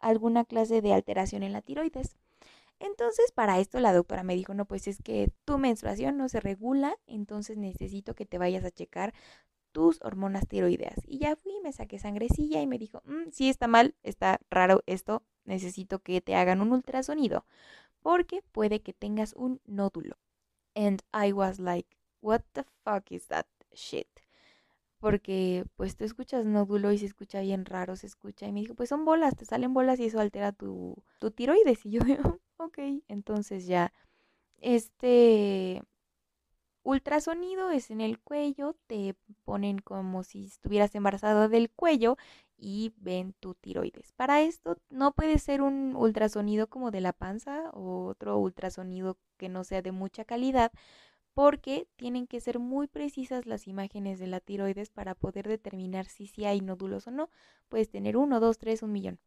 alguna 0.00 0.44
clase 0.44 0.80
de 0.80 0.92
alteración 0.92 1.42
en 1.42 1.52
la 1.52 1.62
tiroides. 1.62 2.16
Entonces, 2.78 3.30
para 3.32 3.58
esto 3.58 3.78
la 3.78 3.92
doctora 3.92 4.22
me 4.22 4.34
dijo, 4.34 4.54
no, 4.54 4.64
pues 4.64 4.88
es 4.88 5.02
que 5.02 5.30
tu 5.44 5.58
menstruación 5.58 6.16
no 6.16 6.28
se 6.28 6.40
regula, 6.40 6.96
entonces 7.06 7.58
necesito 7.58 8.14
que 8.14 8.24
te 8.26 8.38
vayas 8.38 8.64
a 8.64 8.70
checar 8.70 9.12
tus 9.72 10.00
hormonas 10.02 10.48
tiroideas. 10.48 10.98
Y 11.06 11.18
ya 11.18 11.36
fui, 11.36 11.52
me 11.62 11.72
saqué 11.72 11.98
sangrecilla 11.98 12.60
y 12.60 12.66
me 12.66 12.78
dijo, 12.78 13.02
mm, 13.04 13.30
sí 13.32 13.48
está 13.48 13.68
mal, 13.68 13.94
está 14.02 14.40
raro 14.50 14.82
esto, 14.86 15.22
necesito 15.44 16.00
que 16.00 16.20
te 16.20 16.34
hagan 16.34 16.60
un 16.60 16.72
ultrasonido, 16.72 17.44
porque 18.00 18.42
puede 18.52 18.80
que 18.80 18.92
tengas 18.92 19.34
un 19.34 19.60
nódulo. 19.66 20.16
And 20.74 21.02
I 21.12 21.32
was 21.32 21.58
like, 21.58 21.96
what 22.20 22.42
the 22.52 22.64
fuck 22.84 23.10
is 23.12 23.26
that 23.28 23.46
shit? 23.72 24.08
Porque 25.00 25.64
pues 25.76 25.96
tú 25.96 26.04
escuchas 26.04 26.44
nódulo 26.46 26.92
y 26.92 26.98
se 26.98 27.06
escucha 27.06 27.40
bien 27.40 27.64
raro, 27.66 27.96
se 27.96 28.06
escucha. 28.06 28.46
Y 28.46 28.52
me 28.52 28.60
dijo, 28.60 28.74
pues 28.74 28.90
son 28.90 29.04
bolas, 29.04 29.36
te 29.36 29.46
salen 29.46 29.74
bolas 29.74 30.00
y 30.00 30.06
eso 30.06 30.20
altera 30.20 30.52
tu, 30.52 30.96
tu 31.18 31.30
tiroides. 31.32 31.84
Y 31.86 31.92
yo 31.92 32.00
ok, 32.58 32.78
entonces 33.08 33.66
ya, 33.66 33.92
este 34.60 35.82
ultrasonido 36.82 37.70
es 37.70 37.90
en 37.90 38.00
el 38.00 38.18
cuello, 38.20 38.74
te 38.86 39.14
ponen 39.44 39.78
como 39.78 40.24
si 40.24 40.44
estuvieras 40.46 40.94
embarazado 40.94 41.48
del 41.48 41.70
cuello 41.70 42.16
y 42.56 42.92
ven 42.98 43.34
tu 43.40 43.54
tiroides. 43.54 44.12
Para 44.12 44.42
esto 44.42 44.76
no 44.90 45.12
puede 45.12 45.38
ser 45.38 45.62
un 45.62 45.94
ultrasonido 45.96 46.68
como 46.68 46.90
de 46.90 47.00
la 47.00 47.12
panza 47.12 47.70
o 47.72 48.06
otro 48.06 48.38
ultrasonido 48.38 49.18
que 49.36 49.48
no 49.48 49.64
sea 49.64 49.82
de 49.82 49.92
mucha 49.92 50.24
calidad 50.24 50.72
porque 51.40 51.88
tienen 51.96 52.26
que 52.26 52.38
ser 52.38 52.58
muy 52.58 52.86
precisas 52.86 53.46
las 53.46 53.66
imágenes 53.66 54.18
de 54.18 54.26
la 54.26 54.40
tiroides 54.40 54.90
para 54.90 55.14
poder 55.14 55.48
determinar 55.48 56.04
si 56.04 56.26
sí 56.26 56.44
hay 56.44 56.60
nódulos 56.60 57.06
o 57.06 57.10
no. 57.10 57.30
Puedes 57.70 57.88
tener 57.88 58.18
uno, 58.18 58.40
dos, 58.40 58.58
tres, 58.58 58.82
un 58.82 58.92
millón 58.92 59.18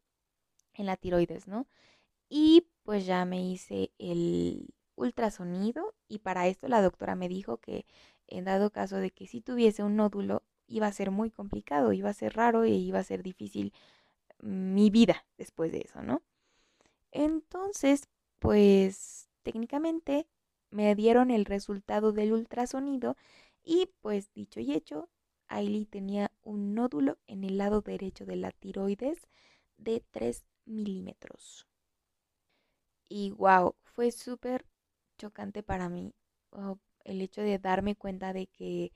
en 0.75 0.85
la 0.85 0.95
tiroides, 0.95 1.47
¿no? 1.47 1.65
Y 2.29 2.67
pues 2.83 3.07
ya 3.07 3.25
me 3.25 3.43
hice 3.43 3.93
el 3.97 4.75
ultrasonido 4.93 5.95
y 6.07 6.19
para 6.19 6.45
esto 6.45 6.67
la 6.67 6.83
doctora 6.83 7.15
me 7.15 7.27
dijo 7.27 7.57
que 7.57 7.87
en 8.27 8.45
dado 8.45 8.69
caso 8.69 8.97
de 8.97 9.09
que 9.09 9.25
si 9.25 9.41
tuviese 9.41 9.81
un 9.81 9.95
nódulo 9.95 10.43
iba 10.67 10.85
a 10.85 10.93
ser 10.93 11.09
muy 11.09 11.31
complicado, 11.31 11.93
iba 11.93 12.11
a 12.11 12.13
ser 12.13 12.35
raro 12.35 12.63
y 12.67 12.73
iba 12.73 12.99
a 12.99 13.03
ser 13.03 13.23
difícil 13.23 13.73
mi 14.39 14.91
vida 14.91 15.25
después 15.39 15.71
de 15.71 15.79
eso, 15.79 16.03
¿no? 16.03 16.21
Entonces, 17.11 18.07
pues 18.37 19.31
técnicamente 19.41 20.27
me 20.73 20.95
dieron 20.95 21.29
el 21.29 21.45
resultado 21.45 22.11
del 22.11 22.33
ultrasonido 22.33 23.15
y 23.63 23.89
pues 24.01 24.33
dicho 24.33 24.59
y 24.59 24.73
hecho, 24.73 25.07
Ailey 25.47 25.85
tenía 25.85 26.31
un 26.41 26.73
nódulo 26.73 27.19
en 27.27 27.43
el 27.43 27.57
lado 27.57 27.81
derecho 27.81 28.25
de 28.25 28.35
la 28.35 28.51
tiroides 28.51 29.27
de 29.77 30.03
3 30.11 30.43
milímetros. 30.65 31.67
Y 33.07 33.31
wow, 33.31 33.75
fue 33.83 34.11
súper 34.11 34.65
chocante 35.17 35.61
para 35.61 35.89
mí 35.89 36.13
el 37.03 37.21
hecho 37.21 37.41
de 37.41 37.59
darme 37.59 37.95
cuenta 37.95 38.33
de 38.33 38.47
que 38.47 38.93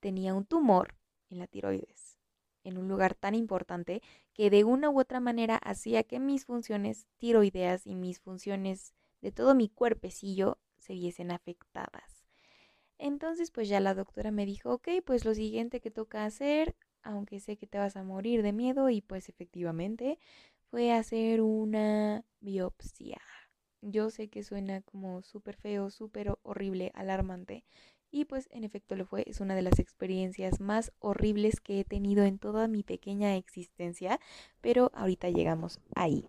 tenía 0.00 0.34
un 0.34 0.44
tumor 0.44 0.96
en 1.30 1.38
la 1.38 1.46
tiroides, 1.46 2.18
en 2.64 2.76
un 2.76 2.88
lugar 2.88 3.14
tan 3.14 3.36
importante 3.36 4.02
que 4.32 4.50
de 4.50 4.64
una 4.64 4.90
u 4.90 4.98
otra 4.98 5.20
manera 5.20 5.56
hacía 5.56 6.02
que 6.02 6.18
mis 6.18 6.44
funciones 6.44 7.06
tiroideas 7.18 7.86
y 7.86 7.94
mis 7.94 8.18
funciones 8.18 8.94
de 9.20 9.30
todo 9.30 9.54
mi 9.54 9.68
cuerpecillo 9.68 10.58
se 10.90 10.94
viesen 10.94 11.30
afectadas. 11.30 12.26
Entonces, 12.98 13.52
pues 13.52 13.68
ya 13.68 13.78
la 13.78 13.94
doctora 13.94 14.32
me 14.32 14.44
dijo, 14.44 14.72
ok, 14.72 14.88
pues 15.06 15.24
lo 15.24 15.34
siguiente 15.34 15.80
que 15.80 15.92
toca 15.92 16.24
hacer, 16.24 16.74
aunque 17.04 17.38
sé 17.38 17.56
que 17.56 17.68
te 17.68 17.78
vas 17.78 17.96
a 17.96 18.02
morir 18.02 18.42
de 18.42 18.52
miedo, 18.52 18.90
y 18.90 19.00
pues 19.00 19.28
efectivamente, 19.28 20.18
fue 20.68 20.90
hacer 20.90 21.42
una 21.42 22.24
biopsia. 22.40 23.20
Yo 23.82 24.10
sé 24.10 24.30
que 24.30 24.42
suena 24.42 24.82
como 24.82 25.22
súper 25.22 25.54
feo, 25.54 25.90
súper 25.90 26.36
horrible, 26.42 26.90
alarmante. 26.96 27.64
Y 28.10 28.24
pues 28.24 28.48
en 28.50 28.64
efecto 28.64 28.96
lo 28.96 29.06
fue. 29.06 29.22
Es 29.28 29.40
una 29.40 29.54
de 29.54 29.62
las 29.62 29.78
experiencias 29.78 30.58
más 30.58 30.92
horribles 30.98 31.60
que 31.60 31.78
he 31.78 31.84
tenido 31.84 32.24
en 32.24 32.40
toda 32.40 32.66
mi 32.66 32.82
pequeña 32.82 33.36
existencia. 33.36 34.18
Pero 34.60 34.90
ahorita 34.92 35.30
llegamos 35.30 35.78
ahí. 35.94 36.28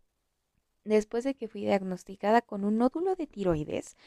Después 0.83 1.23
de 1.23 1.35
que 1.35 1.47
fui 1.47 1.61
diagnosticada 1.61 2.41
con 2.41 2.63
un 2.63 2.77
nódulo 2.77 3.15
de 3.15 3.27
tiroides, 3.27 3.97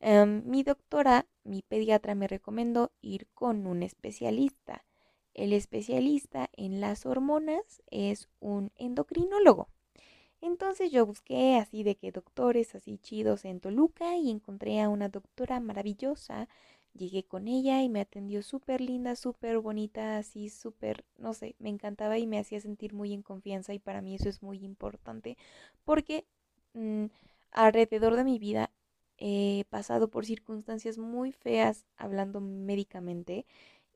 em, 0.00 0.42
mi 0.46 0.62
doctora, 0.62 1.26
mi 1.44 1.62
pediatra, 1.62 2.14
me 2.14 2.28
recomendó 2.28 2.92
ir 3.02 3.26
con 3.34 3.66
un 3.66 3.82
especialista. 3.82 4.84
El 5.34 5.52
especialista 5.52 6.50
en 6.52 6.80
las 6.80 7.06
hormonas 7.06 7.82
es 7.90 8.28
un 8.40 8.70
endocrinólogo. 8.76 9.68
Entonces 10.40 10.90
yo 10.92 11.06
busqué 11.06 11.56
así 11.56 11.82
de 11.82 11.96
que 11.96 12.12
doctores 12.12 12.74
así 12.74 12.98
chidos 12.98 13.44
en 13.44 13.60
Toluca 13.60 14.16
y 14.16 14.30
encontré 14.30 14.80
a 14.80 14.88
una 14.90 15.08
doctora 15.08 15.58
maravillosa. 15.60 16.48
Llegué 16.92 17.24
con 17.24 17.48
ella 17.48 17.82
y 17.82 17.88
me 17.88 18.00
atendió 18.00 18.42
súper 18.42 18.80
linda, 18.80 19.16
súper 19.16 19.58
bonita, 19.58 20.18
así 20.18 20.50
súper, 20.50 21.04
no 21.18 21.34
sé, 21.34 21.56
me 21.58 21.70
encantaba 21.70 22.18
y 22.18 22.26
me 22.26 22.38
hacía 22.38 22.60
sentir 22.60 22.92
muy 22.94 23.12
en 23.12 23.22
confianza 23.22 23.74
y 23.74 23.78
para 23.80 24.02
mí 24.02 24.14
eso 24.14 24.28
es 24.28 24.42
muy 24.42 24.64
importante 24.64 25.36
porque 25.84 26.26
mm, 26.74 27.06
alrededor 27.52 28.14
de 28.16 28.24
mi 28.24 28.38
vida 28.38 28.70
he 29.18 29.64
pasado 29.70 30.08
por 30.08 30.26
circunstancias 30.26 30.98
muy 30.98 31.32
feas 31.32 31.86
hablando 31.96 32.40
médicamente 32.40 33.46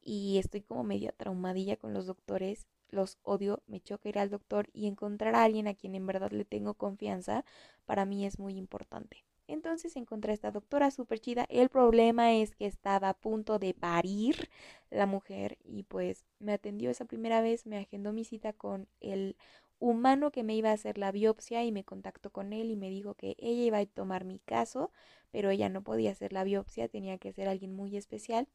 y 0.03 0.39
estoy 0.39 0.63
como 0.63 0.85
media 0.85 1.13
traumadilla 1.13 1.77
con 1.77 1.93
los 1.95 2.07
doctores 2.07 2.67
los 2.91 3.19
odio, 3.23 3.63
me 3.67 3.81
choca 3.81 4.09
ir 4.09 4.19
al 4.19 4.31
doctor 4.31 4.69
y 4.73 4.87
encontrar 4.87 5.35
a 5.35 5.45
alguien 5.45 5.69
a 5.69 5.75
quien 5.75 5.95
en 5.95 6.07
verdad 6.07 6.31
le 6.31 6.45
tengo 6.45 6.75
confianza, 6.75 7.45
para 7.85 8.05
mí 8.05 8.27
es 8.27 8.39
muy 8.39 8.57
importante. 8.57 9.25
Entonces 9.47 9.97
encontré 9.97 10.33
a 10.33 10.35
esta 10.35 10.51
doctora 10.51 10.91
súper 10.91 11.21
chida. 11.21 11.47
El 11.49 11.71
problema 11.71 12.35
es 12.35 12.55
que 12.55 12.67
estaba 12.67 13.09
a 13.09 13.15
punto 13.15 13.59
de 13.59 13.73
parir 13.73 14.51
la 14.91 15.07
mujer 15.07 15.57
y 15.65 15.85
pues 15.85 16.25
me 16.39 16.53
atendió 16.53 16.91
esa 16.91 17.07
primera 17.07 17.41
vez, 17.41 17.67
me 17.67 17.79
agendó 17.79 18.13
mi 18.13 18.25
cita 18.25 18.53
con 18.53 18.89
el 19.01 19.37
humano 19.81 20.31
que 20.33 20.43
me 20.45 20.55
iba 20.57 20.71
a 20.71 20.75
hacer 20.75 20.99
la 20.99 21.13
biopsia 21.13 21.65
y 21.65 21.73
me 21.73 21.85
contactó 21.85 22.31
con 22.31 22.53
él 22.53 22.71
y 22.71 22.77
me 22.77 22.91
dijo 22.91 23.15
que 23.15 23.37
ella 23.39 23.63
iba 23.65 23.79
a 23.79 23.87
tomar 23.87 24.25
mi 24.25 24.39
caso, 24.41 24.93
pero 25.31 25.51
ella 25.51 25.69
no 25.69 25.83
podía 25.83 26.13
hacer 26.13 26.33
la 26.33 26.45
biopsia, 26.45 26.89
tenía 26.89 27.19
que 27.19 27.33
ser 27.33 27.49
alguien 27.49 27.75
muy 27.75 27.97
especial. 27.97 28.49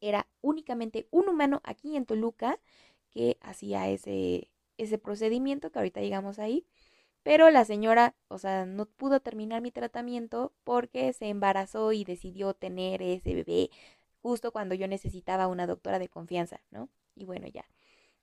Era 0.00 0.26
únicamente 0.40 1.06
un 1.10 1.28
humano 1.28 1.60
aquí 1.64 1.96
en 1.96 2.04
Toluca 2.06 2.58
que 3.10 3.38
hacía 3.40 3.88
ese, 3.88 4.48
ese 4.78 4.98
procedimiento, 4.98 5.70
que 5.70 5.78
ahorita 5.78 6.00
llegamos 6.00 6.38
ahí. 6.38 6.66
Pero 7.24 7.50
la 7.50 7.64
señora, 7.64 8.16
o 8.28 8.38
sea, 8.38 8.66
no 8.66 8.86
pudo 8.86 9.20
terminar 9.20 9.62
mi 9.62 9.72
tratamiento 9.72 10.52
porque 10.64 11.12
se 11.14 11.28
embarazó 11.28 11.92
y 11.92 12.04
decidió 12.04 12.54
tener 12.54 13.02
ese 13.02 13.34
bebé 13.34 13.70
justo 14.22 14.52
cuando 14.52 14.74
yo 14.76 14.88
necesitaba 14.88 15.48
una 15.48 15.66
doctora 15.66 15.98
de 16.00 16.08
confianza, 16.08 16.62
¿no? 16.70 16.88
Y 17.16 17.26
bueno, 17.26 17.48
ya. 17.48 17.64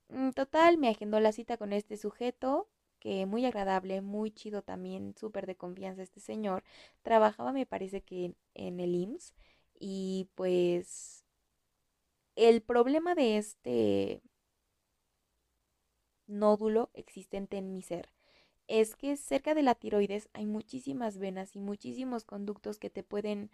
En 0.10 0.34
total, 0.34 0.78
me 0.78 0.90
agendó 0.90 1.20
la 1.20 1.32
cita 1.32 1.58
con 1.58 1.74
este 1.74 1.98
sujeto, 1.98 2.68
que 3.00 3.26
muy 3.26 3.46
agradable, 3.46 4.02
muy 4.02 4.32
chido 4.32 4.62
también, 4.62 5.16
súper 5.18 5.46
de 5.48 5.56
confianza 5.56 6.04
este 6.04 6.20
señor. 6.20 6.64
Trabajaba, 7.02 7.54
me 7.54 7.66
parece 7.66 8.02
que 8.02 8.34
en 8.56 8.80
el 8.80 8.96
IMSS. 8.96 9.34
Y 9.80 10.28
pues 10.36 11.24
el 12.36 12.62
problema 12.64 13.14
de 13.14 13.38
este 13.38 14.22
nódulo 16.28 16.90
existente 16.94 17.58
en 17.58 17.72
mi 17.72 17.82
ser. 17.82 18.10
Es 18.68 18.96
que 18.96 19.18
cerca 19.18 19.56
de 19.56 19.64
la 19.64 19.76
tiroides 19.76 20.30
hay 20.34 20.46
muchísimas 20.46 21.18
venas 21.18 21.56
y 21.56 21.60
muchísimos 21.60 22.24
conductos 22.24 22.80
que 22.80 22.90
te 22.90 23.04
pueden 23.04 23.52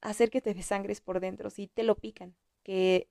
hacer 0.00 0.30
que 0.30 0.40
te 0.40 0.54
desangres 0.54 1.00
por 1.00 1.20
dentro 1.20 1.50
si 1.50 1.68
te 1.68 1.82
lo 1.84 1.96
pican, 1.96 2.36
que 2.62 3.08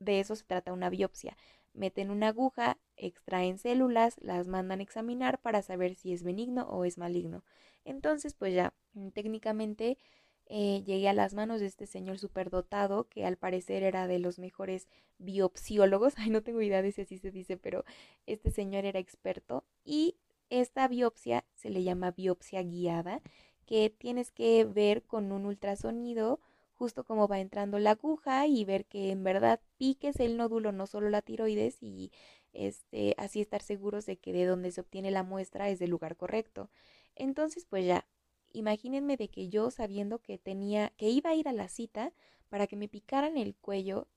de 0.00 0.20
eso 0.20 0.36
se 0.36 0.44
trata 0.44 0.72
una 0.72 0.90
biopsia. 0.90 1.36
Meten 1.74 2.10
una 2.10 2.28
aguja, 2.28 2.78
extraen 2.96 3.58
células, 3.58 4.16
las 4.20 4.46
mandan 4.48 4.80
a 4.80 4.82
examinar 4.82 5.40
para 5.40 5.62
saber 5.62 5.94
si 5.96 6.12
es 6.12 6.22
benigno 6.22 6.62
o 6.68 6.84
es 6.84 6.98
maligno. 6.98 7.44
Entonces, 7.84 8.34
pues 8.34 8.54
ya, 8.54 8.72
técnicamente 9.12 9.98
eh, 10.46 10.82
llegué 10.84 11.08
a 11.08 11.14
las 11.14 11.34
manos 11.34 11.60
de 11.60 11.66
este 11.66 11.86
señor 11.86 12.18
superdotado 12.18 13.08
que 13.08 13.24
al 13.24 13.36
parecer 13.36 13.82
era 13.82 14.06
de 14.06 14.18
los 14.18 14.38
mejores 14.38 14.88
biopsiólogos. 15.18 16.14
Ay, 16.18 16.30
no 16.30 16.42
tengo 16.42 16.62
idea 16.62 16.82
de 16.82 16.92
si 16.92 17.02
así 17.02 17.18
se 17.18 17.30
dice, 17.30 17.56
pero 17.56 17.84
este 18.26 18.50
señor 18.50 18.84
era 18.84 18.98
experto. 18.98 19.64
Y 19.84 20.16
esta 20.50 20.86
biopsia 20.88 21.44
se 21.54 21.70
le 21.70 21.82
llama 21.82 22.12
biopsia 22.12 22.62
guiada, 22.62 23.22
que 23.66 23.90
tienes 23.90 24.30
que 24.30 24.64
ver 24.64 25.02
con 25.02 25.32
un 25.32 25.46
ultrasonido 25.46 26.40
justo 26.74 27.04
como 27.04 27.28
va 27.28 27.40
entrando 27.40 27.78
la 27.78 27.92
aguja 27.92 28.46
y 28.46 28.64
ver 28.64 28.86
que 28.86 29.10
en 29.10 29.24
verdad 29.24 29.60
piques 29.78 30.20
el 30.20 30.36
nódulo, 30.36 30.72
no 30.72 30.86
solo 30.86 31.10
la 31.10 31.22
tiroides, 31.22 31.82
y 31.82 32.12
este, 32.52 33.14
así 33.18 33.40
estar 33.40 33.62
seguros 33.62 34.06
de 34.06 34.16
que 34.18 34.32
de 34.32 34.44
donde 34.46 34.72
se 34.72 34.80
obtiene 34.80 35.10
la 35.10 35.22
muestra 35.22 35.68
es 35.70 35.78
del 35.78 35.90
lugar 35.90 36.16
correcto. 36.16 36.70
Entonces, 37.16 37.66
pues 37.66 37.86
ya, 37.86 38.06
imagínense 38.52 39.16
de 39.16 39.28
que 39.28 39.48
yo 39.48 39.70
sabiendo 39.70 40.20
que 40.20 40.38
tenía, 40.38 40.92
que 40.96 41.10
iba 41.10 41.30
a 41.30 41.34
ir 41.34 41.48
a 41.48 41.52
la 41.52 41.68
cita 41.68 42.12
para 42.48 42.66
que 42.66 42.76
me 42.76 42.88
picaran 42.88 43.36
el 43.36 43.56
cuello 43.56 44.08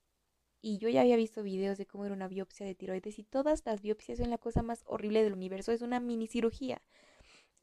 y 0.62 0.78
yo 0.80 0.90
ya 0.90 1.02
había 1.02 1.16
visto 1.16 1.44
videos 1.44 1.78
de 1.78 1.86
cómo 1.86 2.06
era 2.06 2.14
una 2.14 2.28
biopsia 2.28 2.66
de 2.66 2.76
tiroides 2.76 3.20
y 3.20 3.24
todas 3.24 3.64
las 3.66 3.82
biopsias 3.82 4.18
son 4.20 4.30
la 4.30 4.38
cosa 4.38 4.64
más 4.64 4.84
horrible 4.86 5.24
del 5.24 5.34
universo, 5.34 5.72
es 5.72 5.82
una 5.82 6.00
mini 6.00 6.28
cirugía. 6.28 6.82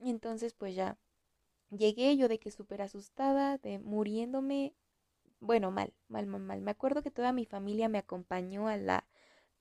Entonces 0.01 0.55
pues 0.55 0.75
ya 0.75 0.99
llegué 1.71 2.17
yo 2.17 2.29
de 2.29 2.39
que 2.39 2.51
súper 2.51 2.83
asustada, 2.83 3.59
de 3.59 3.79
muriéndome, 3.79 4.75
bueno, 5.45 5.71
mal, 5.71 5.93
mal, 6.09 6.27
mal, 6.27 6.41
mal. 6.41 6.61
Me 6.63 6.71
acuerdo 6.71 7.03
que 7.03 7.11
toda 7.11 7.33
mi 7.33 7.45
familia 7.45 7.89
me 7.89 7.99
acompañó 7.99 8.69
a 8.69 8.77
la 8.77 9.07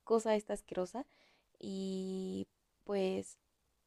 cosa 0.04 0.34
esta 0.34 0.54
asquerosa 0.54 1.06
y 1.58 2.48
pues 2.84 3.38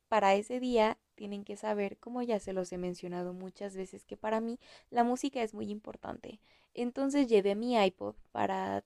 para 0.07 0.35
ese 0.35 0.59
día 0.59 0.97
tienen 1.15 1.43
que 1.43 1.57
saber, 1.57 1.97
como 1.97 2.21
ya 2.21 2.39
se 2.39 2.53
los 2.53 2.71
he 2.71 2.77
mencionado 2.77 3.33
muchas 3.33 3.75
veces, 3.75 4.05
que 4.05 4.17
para 4.17 4.39
mí 4.39 4.59
la 4.89 5.03
música 5.03 5.41
es 5.41 5.53
muy 5.53 5.69
importante. 5.71 6.39
Entonces 6.73 7.27
llevé 7.27 7.55
mi 7.55 7.75
iPod 7.75 8.15
para 8.31 8.83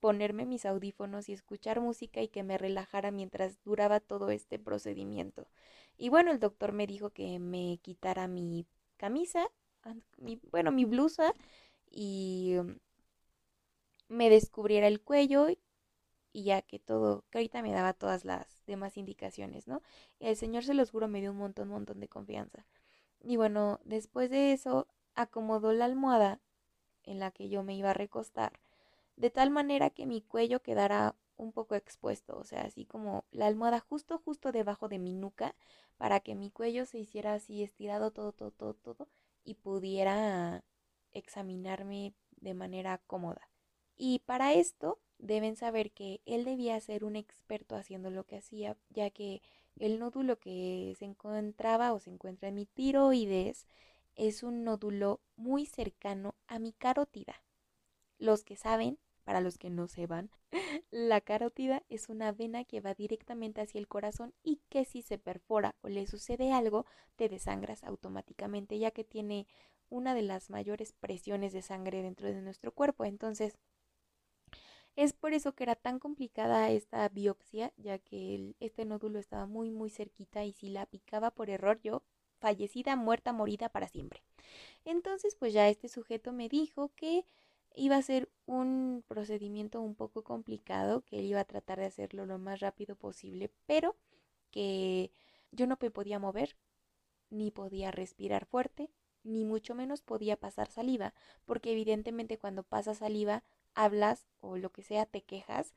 ponerme 0.00 0.46
mis 0.46 0.64
audífonos 0.66 1.28
y 1.28 1.34
escuchar 1.34 1.80
música 1.80 2.22
y 2.22 2.28
que 2.28 2.42
me 2.42 2.58
relajara 2.58 3.10
mientras 3.10 3.62
duraba 3.64 4.00
todo 4.00 4.30
este 4.30 4.58
procedimiento. 4.58 5.46
Y 5.98 6.08
bueno, 6.08 6.30
el 6.30 6.40
doctor 6.40 6.72
me 6.72 6.86
dijo 6.86 7.10
que 7.10 7.38
me 7.38 7.78
quitara 7.82 8.28
mi 8.28 8.66
camisa, 8.96 9.46
bueno, 10.50 10.72
mi 10.72 10.84
blusa 10.84 11.34
y 11.90 12.56
um, 12.58 12.78
me 14.08 14.30
descubriera 14.30 14.88
el 14.88 15.00
cuello 15.00 15.48
y 16.32 16.44
ya 16.44 16.62
que 16.62 16.78
todo, 16.78 17.24
que 17.30 17.38
ahorita 17.38 17.62
me 17.62 17.72
daba 17.72 17.94
todas 17.94 18.24
las 18.24 18.64
demás 18.66 18.96
indicaciones, 18.96 19.66
¿no? 19.68 19.82
El 20.20 20.36
Señor 20.36 20.64
se 20.64 20.74
los 20.74 20.90
juro 20.90 21.08
me 21.08 21.20
dio 21.20 21.32
un 21.32 21.38
montón, 21.38 21.68
montón 21.68 22.00
de 22.00 22.08
confianza. 22.08 22.66
Y 23.20 23.36
bueno, 23.36 23.80
después 23.84 24.30
de 24.30 24.52
eso 24.52 24.86
acomodó 25.14 25.72
la 25.72 25.86
almohada 25.86 26.40
en 27.04 27.18
la 27.20 27.30
que 27.30 27.48
yo 27.48 27.62
me 27.62 27.74
iba 27.76 27.90
a 27.90 27.94
recostar 27.94 28.52
de 29.16 29.30
tal 29.30 29.50
manera 29.50 29.90
que 29.90 30.06
mi 30.06 30.22
cuello 30.22 30.62
quedara 30.62 31.16
un 31.36 31.52
poco 31.52 31.74
expuesto, 31.74 32.36
o 32.38 32.44
sea, 32.44 32.62
así 32.62 32.84
como 32.86 33.24
la 33.30 33.46
almohada 33.46 33.80
justo, 33.80 34.18
justo 34.18 34.52
debajo 34.52 34.88
de 34.88 34.98
mi 34.98 35.12
nuca, 35.14 35.54
para 35.98 36.20
que 36.20 36.34
mi 36.34 36.50
cuello 36.50 36.86
se 36.86 36.98
hiciera 36.98 37.34
así 37.34 37.62
estirado 37.62 38.10
todo, 38.10 38.32
todo, 38.32 38.50
todo, 38.52 38.74
todo, 38.74 39.08
y 39.44 39.54
pudiera 39.54 40.62
examinarme 41.16 42.14
de 42.36 42.54
manera 42.54 42.98
cómoda. 43.06 43.48
Y 43.96 44.20
para 44.20 44.52
esto 44.52 45.00
deben 45.18 45.56
saber 45.56 45.90
que 45.90 46.20
él 46.26 46.44
debía 46.44 46.78
ser 46.80 47.04
un 47.04 47.16
experto 47.16 47.76
haciendo 47.76 48.10
lo 48.10 48.24
que 48.24 48.36
hacía, 48.36 48.76
ya 48.90 49.10
que 49.10 49.42
el 49.78 49.98
nódulo 49.98 50.38
que 50.38 50.94
se 50.98 51.04
encontraba 51.04 51.92
o 51.92 52.00
se 52.00 52.10
encuentra 52.10 52.48
en 52.48 52.54
mi 52.54 52.66
tiroides 52.66 53.66
es 54.14 54.42
un 54.42 54.64
nódulo 54.64 55.20
muy 55.36 55.66
cercano 55.66 56.34
a 56.46 56.58
mi 56.58 56.72
carótida. 56.72 57.42
Los 58.18 58.44
que 58.44 58.56
saben 58.56 58.98
para 59.24 59.40
los 59.40 59.58
que 59.58 59.70
no 59.70 59.88
sepan, 59.88 60.30
la 60.90 61.20
carótida 61.20 61.82
es 61.88 62.08
una 62.08 62.32
vena 62.32 62.64
que 62.64 62.80
va 62.80 62.94
directamente 62.94 63.60
hacia 63.60 63.80
el 63.80 63.88
corazón 63.88 64.32
y 64.42 64.60
que 64.68 64.84
si 64.84 65.02
se 65.02 65.18
perfora 65.18 65.74
o 65.82 65.88
le 65.88 66.06
sucede 66.06 66.52
algo, 66.52 66.86
te 67.16 67.28
desangras 67.28 67.82
automáticamente, 67.82 68.78
ya 68.78 68.92
que 68.92 69.04
tiene 69.04 69.46
una 69.88 70.14
de 70.14 70.22
las 70.22 70.50
mayores 70.50 70.92
presiones 70.92 71.52
de 71.52 71.62
sangre 71.62 72.02
dentro 72.02 72.28
de 72.28 72.40
nuestro 72.42 72.72
cuerpo. 72.72 73.04
Entonces, 73.04 73.56
es 74.96 75.12
por 75.12 75.34
eso 75.34 75.54
que 75.54 75.64
era 75.64 75.76
tan 75.76 75.98
complicada 75.98 76.70
esta 76.70 77.08
biopsia, 77.08 77.72
ya 77.76 77.98
que 77.98 78.54
este 78.60 78.84
nódulo 78.84 79.18
estaba 79.18 79.46
muy, 79.46 79.70
muy 79.70 79.90
cerquita 79.90 80.44
y 80.44 80.52
si 80.52 80.70
la 80.70 80.86
picaba 80.86 81.30
por 81.30 81.50
error, 81.50 81.80
yo 81.82 82.02
fallecida, 82.38 82.96
muerta, 82.96 83.32
morida 83.32 83.68
para 83.68 83.88
siempre. 83.88 84.22
Entonces, 84.84 85.36
pues 85.36 85.52
ya 85.52 85.68
este 85.68 85.88
sujeto 85.88 86.32
me 86.32 86.48
dijo 86.48 86.92
que 86.96 87.24
iba 87.74 87.96
a 87.96 88.02
ser 88.02 88.30
un 88.46 89.04
procedimiento 89.06 89.80
un 89.82 89.94
poco 89.94 90.24
complicado, 90.24 91.02
que 91.02 91.18
él 91.18 91.26
iba 91.26 91.40
a 91.40 91.44
tratar 91.44 91.78
de 91.78 91.86
hacerlo 91.86 92.24
lo 92.26 92.38
más 92.38 92.60
rápido 92.60 92.96
posible, 92.96 93.50
pero 93.66 93.96
que 94.50 95.10
yo 95.52 95.66
no 95.66 95.76
me 95.80 95.90
podía 95.90 96.18
mover, 96.18 96.56
ni 97.30 97.50
podía 97.50 97.90
respirar 97.90 98.46
fuerte, 98.46 98.90
ni 99.26 99.44
mucho 99.44 99.74
menos 99.74 100.02
podía 100.02 100.36
pasar 100.36 100.70
saliva, 100.70 101.12
porque 101.44 101.72
evidentemente 101.72 102.38
cuando 102.38 102.62
pasas 102.62 102.98
saliva, 102.98 103.42
hablas 103.74 104.26
o 104.40 104.56
lo 104.56 104.70
que 104.70 104.82
sea, 104.82 105.06
te 105.06 105.22
quejas, 105.22 105.74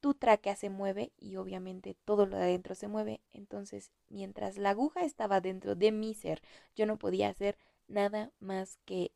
tu 0.00 0.14
tráquea 0.14 0.56
se 0.56 0.70
mueve 0.70 1.12
y 1.18 1.36
obviamente 1.36 1.96
todo 2.04 2.26
lo 2.26 2.36
de 2.36 2.44
adentro 2.44 2.74
se 2.74 2.88
mueve. 2.88 3.20
Entonces, 3.32 3.92
mientras 4.08 4.56
la 4.56 4.70
aguja 4.70 5.04
estaba 5.04 5.40
dentro 5.40 5.74
de 5.76 5.92
mi 5.92 6.14
ser, 6.14 6.42
yo 6.74 6.86
no 6.86 6.98
podía 6.98 7.28
hacer 7.28 7.56
nada 7.88 8.32
más 8.40 8.78
que 8.84 9.12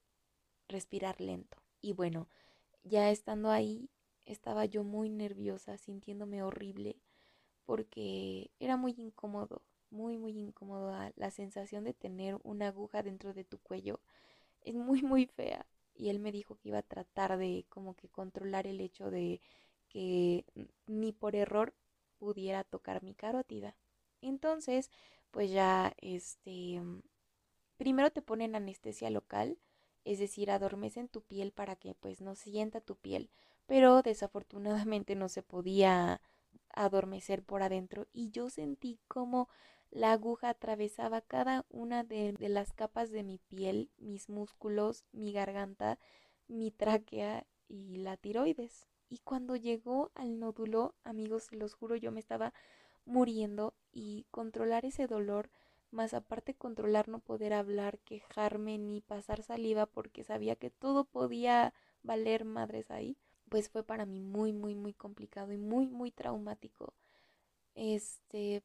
respirar 0.68 1.20
lento. 1.20 1.58
Y 1.80 1.92
bueno, 1.92 2.28
ya 2.84 3.10
estando 3.10 3.50
ahí, 3.50 3.90
estaba 4.26 4.64
yo 4.64 4.84
muy 4.84 5.08
nerviosa, 5.08 5.76
sintiéndome 5.78 6.42
horrible, 6.42 6.96
porque 7.64 8.50
era 8.60 8.76
muy 8.76 8.94
incómodo, 8.96 9.62
muy, 9.90 10.18
muy 10.18 10.38
incómodo. 10.38 10.94
La 11.16 11.30
sensación 11.30 11.84
de 11.84 11.94
tener 11.94 12.38
una 12.44 12.68
aguja 12.68 13.02
dentro 13.02 13.34
de 13.34 13.44
tu 13.44 13.58
cuello 13.58 14.00
es 14.62 14.74
muy, 14.74 15.02
muy 15.02 15.26
fea. 15.26 15.66
Y 15.94 16.10
él 16.10 16.18
me 16.20 16.32
dijo 16.32 16.56
que 16.56 16.70
iba 16.70 16.78
a 16.78 16.82
tratar 16.82 17.38
de 17.38 17.66
como 17.68 17.94
que 17.94 18.08
controlar 18.08 18.66
el 18.66 18.80
hecho 18.80 19.10
de 19.10 19.40
que 19.88 20.44
ni 20.86 21.12
por 21.12 21.36
error 21.36 21.74
pudiera 22.18 22.64
tocar 22.64 23.02
mi 23.02 23.14
carótida. 23.14 23.76
Entonces, 24.22 24.90
pues 25.30 25.50
ya, 25.50 25.94
este, 25.98 26.82
primero 27.76 28.10
te 28.10 28.22
ponen 28.22 28.54
anestesia 28.54 29.10
local 29.10 29.58
es 30.06 30.20
decir, 30.20 30.52
adormecen 30.52 31.08
tu 31.08 31.22
piel 31.22 31.52
para 31.52 31.74
que 31.74 31.94
pues 31.94 32.20
no 32.20 32.36
sienta 32.36 32.80
tu 32.80 32.94
piel, 32.96 33.28
pero 33.66 34.02
desafortunadamente 34.02 35.16
no 35.16 35.28
se 35.28 35.42
podía 35.42 36.22
adormecer 36.70 37.42
por 37.42 37.62
adentro 37.62 38.06
y 38.12 38.30
yo 38.30 38.48
sentí 38.48 39.00
como 39.08 39.48
la 39.90 40.12
aguja 40.12 40.50
atravesaba 40.50 41.20
cada 41.20 41.64
una 41.70 42.04
de, 42.04 42.32
de, 42.32 42.48
las 42.48 42.72
capas 42.72 43.10
de 43.10 43.22
mi 43.22 43.38
piel, 43.38 43.90
mis 43.98 44.28
músculos, 44.28 45.04
mi 45.12 45.32
garganta, 45.32 45.98
mi 46.48 46.70
tráquea 46.70 47.46
y 47.68 47.96
la 47.96 48.16
tiroides. 48.16 48.86
Y 49.08 49.18
cuando 49.18 49.56
llegó 49.56 50.10
al 50.14 50.38
nódulo, 50.38 50.94
amigos, 51.04 51.44
se 51.44 51.56
los 51.56 51.74
juro, 51.74 51.96
yo 51.96 52.10
me 52.12 52.20
estaba 52.20 52.52
muriendo 53.04 53.74
y 53.92 54.26
controlar 54.30 54.84
ese 54.84 55.06
dolor 55.06 55.50
más 55.90 56.14
aparte 56.14 56.54
controlar 56.54 57.08
no 57.08 57.20
poder 57.20 57.52
hablar, 57.52 57.98
quejarme 58.00 58.78
ni 58.78 59.00
pasar 59.00 59.42
saliva 59.42 59.86
porque 59.86 60.24
sabía 60.24 60.56
que 60.56 60.70
todo 60.70 61.04
podía 61.04 61.72
valer 62.02 62.44
madres 62.44 62.90
ahí, 62.90 63.16
pues 63.48 63.68
fue 63.68 63.82
para 63.82 64.06
mí 64.06 64.20
muy, 64.20 64.52
muy, 64.52 64.74
muy 64.74 64.92
complicado 64.92 65.52
y 65.52 65.58
muy, 65.58 65.86
muy 65.86 66.10
traumático. 66.10 66.94
Este 67.74 68.62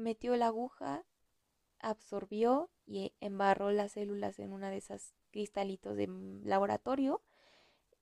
metió 0.00 0.36
la 0.36 0.46
aguja, 0.46 1.04
absorbió 1.78 2.70
y 2.86 3.14
embarró 3.20 3.70
las 3.70 3.92
células 3.92 4.38
en 4.38 4.52
una 4.52 4.70
de 4.70 4.78
esas 4.78 5.14
cristalitos 5.30 5.96
de 5.96 6.08
laboratorio 6.44 7.22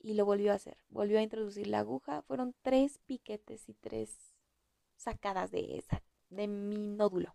y 0.01 0.15
lo 0.15 0.25
volvió 0.25 0.53
a 0.53 0.57
hacer. 0.57 0.79
Volvió 0.89 1.19
a 1.19 1.23
introducir 1.23 1.67
la 1.67 1.81
aguja. 1.81 2.23
Fueron 2.23 2.55
tres 2.63 2.99
piquetes 3.07 3.69
y 3.69 3.75
tres 3.75 4.35
sacadas 4.97 5.51
de 5.51 5.77
esa, 5.77 6.03
de 6.31 6.49
mi 6.49 6.89
nódulo 6.89 7.35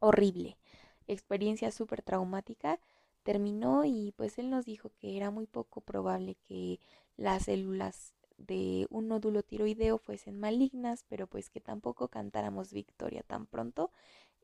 horrible, 0.00 0.58
experiencia 1.06 1.70
súper 1.70 2.02
traumática, 2.02 2.80
terminó 3.22 3.84
y 3.84 4.12
pues 4.16 4.38
él 4.38 4.50
nos 4.50 4.64
dijo 4.64 4.92
que 4.98 5.16
era 5.16 5.30
muy 5.30 5.46
poco 5.46 5.80
probable 5.80 6.36
que 6.46 6.80
las 7.16 7.44
células 7.44 8.14
de 8.38 8.86
un 8.90 9.08
nódulo 9.08 9.42
tiroideo 9.42 9.98
fuesen 9.98 10.38
malignas, 10.38 11.04
pero 11.08 11.26
pues 11.26 11.50
que 11.50 11.60
tampoco 11.60 12.08
cantáramos 12.08 12.72
victoria 12.72 13.22
tan 13.22 13.46
pronto 13.46 13.92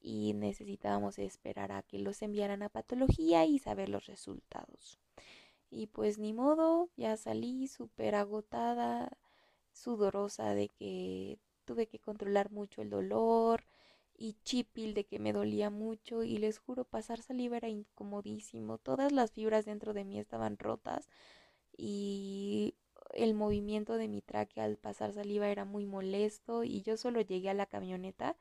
y 0.02 0.34
necesitábamos 0.34 1.18
esperar 1.18 1.72
a 1.72 1.82
que 1.82 1.98
los 1.98 2.20
enviaran 2.22 2.62
a 2.62 2.68
patología 2.68 3.46
y 3.46 3.58
saber 3.58 3.88
los 3.88 4.06
resultados. 4.06 4.98
Y 5.70 5.86
pues 5.86 6.18
ni 6.18 6.32
modo, 6.32 6.90
ya 6.96 7.16
salí 7.16 7.68
súper 7.68 8.14
agotada, 8.14 9.16
sudorosa 9.72 10.54
de 10.54 10.68
que 10.68 11.38
tuve 11.64 11.86
que 11.86 11.98
controlar 11.98 12.50
mucho 12.50 12.82
el 12.82 12.90
dolor, 12.90 13.64
y 14.16 14.36
chipil 14.44 14.94
de 14.94 15.04
que 15.04 15.18
me 15.18 15.32
dolía 15.32 15.70
mucho 15.70 16.22
y 16.22 16.38
les 16.38 16.58
juro 16.58 16.84
pasar 16.84 17.20
saliva 17.20 17.56
era 17.56 17.68
incomodísimo. 17.68 18.78
Todas 18.78 19.12
las 19.12 19.32
fibras 19.32 19.64
dentro 19.64 19.92
de 19.92 20.04
mí 20.04 20.18
estaban 20.18 20.58
rotas 20.58 21.08
y 21.76 22.74
el 23.14 23.34
movimiento 23.34 23.94
de 23.94 24.08
mi 24.08 24.22
tráquea 24.22 24.64
al 24.64 24.76
pasar 24.76 25.12
saliva 25.12 25.48
era 25.48 25.64
muy 25.64 25.86
molesto 25.86 26.64
y 26.64 26.82
yo 26.82 26.96
solo 26.96 27.20
llegué 27.20 27.50
a 27.50 27.54
la 27.54 27.66
camioneta 27.66 28.36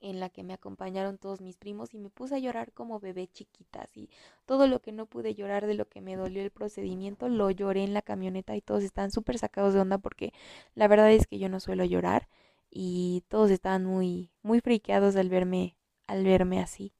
en 0.00 0.18
la 0.18 0.30
que 0.30 0.42
me 0.42 0.54
acompañaron 0.54 1.18
todos 1.18 1.40
mis 1.40 1.56
primos 1.56 1.94
y 1.94 1.98
me 1.98 2.08
puse 2.08 2.34
a 2.34 2.38
llorar 2.38 2.72
como 2.72 3.00
bebé 3.00 3.28
chiquita, 3.28 3.86
y 3.94 4.08
todo 4.46 4.66
lo 4.66 4.80
que 4.80 4.92
no 4.92 5.06
pude 5.06 5.34
llorar 5.34 5.66
de 5.66 5.74
lo 5.74 5.88
que 5.88 6.00
me 6.00 6.16
dolió 6.16 6.42
el 6.42 6.50
procedimiento 6.50 7.28
lo 7.28 7.50
lloré 7.50 7.84
en 7.84 7.94
la 7.94 8.02
camioneta 8.02 8.56
y 8.56 8.62
todos 8.62 8.82
están 8.82 9.10
súper 9.10 9.38
sacados 9.38 9.74
de 9.74 9.80
onda 9.80 9.98
porque 9.98 10.32
la 10.74 10.88
verdad 10.88 11.12
es 11.12 11.26
que 11.26 11.38
yo 11.38 11.48
no 11.48 11.60
suelo 11.60 11.84
llorar 11.84 12.28
y 12.70 13.24
todos 13.28 13.50
estaban 13.50 13.84
muy, 13.84 14.30
muy 14.42 14.60
friqueados 14.60 15.16
al 15.16 15.28
verme, 15.28 15.76
al 16.06 16.24
verme 16.24 16.60
así. 16.60 16.94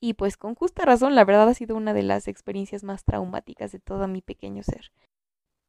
Y 0.00 0.14
pues 0.14 0.36
con 0.36 0.54
justa 0.54 0.84
razón, 0.84 1.14
la 1.14 1.24
verdad 1.24 1.48
ha 1.48 1.54
sido 1.54 1.76
una 1.76 1.94
de 1.94 2.02
las 2.02 2.28
experiencias 2.28 2.84
más 2.84 3.04
traumáticas 3.04 3.72
de 3.72 3.80
todo 3.80 4.06
mi 4.06 4.22
pequeño 4.22 4.62
ser. 4.62 4.92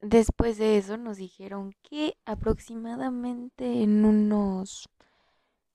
Después 0.07 0.59
de 0.59 0.77
eso 0.77 0.97
nos 0.97 1.17
dijeron 1.17 1.73
que 1.81 2.15
aproximadamente 2.25 3.81
en 3.81 4.05
unos 4.05 4.87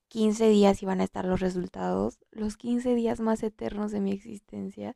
15 0.07 0.47
días 0.47 0.81
iban 0.81 1.01
a 1.01 1.03
estar 1.03 1.25
los 1.25 1.41
resultados, 1.41 2.17
los 2.31 2.55
15 2.55 2.95
días 2.95 3.19
más 3.19 3.43
eternos 3.43 3.91
de 3.91 3.99
mi 3.99 4.13
existencia. 4.13 4.95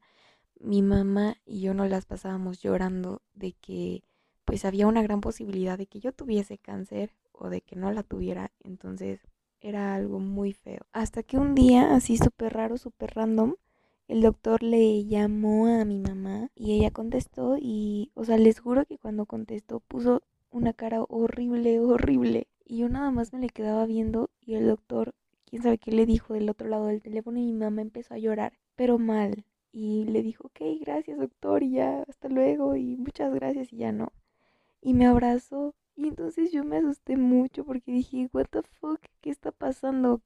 Mi 0.58 0.82
mamá 0.82 1.36
y 1.45 1.60
yo 1.60 1.74
nos 1.74 1.89
las 1.89 2.06
pasábamos 2.06 2.62
llorando 2.62 3.21
de 3.34 3.52
que 3.52 4.04
pues 4.45 4.63
había 4.63 4.88
una 4.88 5.04
gran 5.04 5.19
posibilidad 5.19 5.78
de 5.78 5.88
que 5.88 6.00
yo 6.00 6.13
tuviese 6.13 6.58
cáncer 6.58 7.13
o 7.34 7.50
de 7.50 7.60
que 7.60 7.76
no 7.76 7.91
la 7.91 8.04
tuviera. 8.04 8.54
Entonces 8.63 9.19
era 9.60 9.95
algo 9.95 10.19
muy 10.19 10.54
feo. 10.54 10.86
Hasta 10.93 11.24
que 11.24 11.38
un 11.38 11.56
día, 11.56 11.93
así 11.93 12.15
súper 12.15 12.54
raro, 12.54 12.78
súper 12.78 13.15
random, 13.15 13.56
el 14.07 14.21
doctor 14.21 14.61
le 14.61 15.05
llamó 15.05 15.67
a 15.67 15.83
mi 15.85 15.99
mamá 15.99 16.49
y 16.55 16.73
ella 16.73 16.91
contestó 16.91 17.57
y, 17.59 18.11
o 18.13 18.23
sea, 18.23 18.37
les 18.37 18.59
juro 18.59 18.85
que 18.85 18.97
cuando 18.97 19.25
contestó 19.25 19.79
puso 19.79 20.21
una 20.51 20.73
cara 20.73 21.01
horrible, 21.03 21.79
horrible. 21.79 22.47
Y 22.65 22.77
yo 22.77 22.89
nada 22.89 23.11
más 23.11 23.33
me 23.33 23.39
le 23.39 23.49
quedaba 23.49 23.85
viendo 23.85 24.29
y 24.41 24.55
el 24.55 24.67
doctor, 24.67 25.13
quién 25.45 25.61
sabe 25.63 25.77
qué 25.77 25.91
le 25.91 26.05
dijo 26.05 26.33
del 26.33 26.49
otro 26.49 26.67
lado 26.67 26.87
del 26.87 27.01
teléfono 27.01 27.39
y 27.39 27.45
mi 27.45 27.53
mamá 27.53 27.81
empezó 27.81 28.13
a 28.13 28.19
llorar, 28.19 28.53
pero 28.75 28.99
mal. 28.99 29.43
Y 29.71 30.05
le 30.05 30.21
dijo, 30.21 30.47
ok, 30.47 30.61
gracias 30.81 31.17
doctor 31.19 31.63
y 31.63 31.71
ya, 31.71 32.03
hasta 32.07 32.29
luego 32.29 32.75
y 32.75 32.95
muchas 32.95 33.33
gracias 33.33 33.73
y 33.73 33.77
ya 33.77 33.91
no. 33.91 34.11
Y 34.81 34.93
me 34.93 35.07
abrazó 35.07 35.73
y 35.95 36.07
entonces 36.07 36.51
yo 36.51 36.63
me 36.63 36.77
asusté 36.77 37.17
mucho 37.17 37.65
porque 37.65 37.91
dije, 37.91 38.29
what 38.33 38.47
the 38.51 38.61
fuck, 38.61 38.99
¿qué 39.21 39.31
está 39.31 39.51
pasando? 39.51 40.21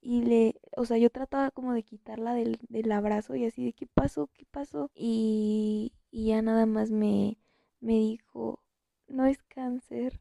Y 0.00 0.22
le, 0.22 0.60
o 0.76 0.84
sea, 0.86 0.98
yo 0.98 1.10
trataba 1.10 1.50
como 1.50 1.72
de 1.74 1.82
quitarla 1.82 2.34
del, 2.34 2.58
del 2.68 2.90
abrazo 2.92 3.34
y 3.36 3.44
así 3.46 3.64
de, 3.64 3.72
¿qué 3.72 3.86
pasó? 3.86 4.28
¿Qué 4.32 4.46
pasó? 4.50 4.90
Y, 4.94 5.92
y 6.10 6.28
ya 6.28 6.42
nada 6.42 6.66
más 6.66 6.90
me, 6.90 7.38
me 7.80 7.94
dijo, 7.94 8.60
no 9.08 9.26
es 9.26 9.42
cáncer. 9.44 10.20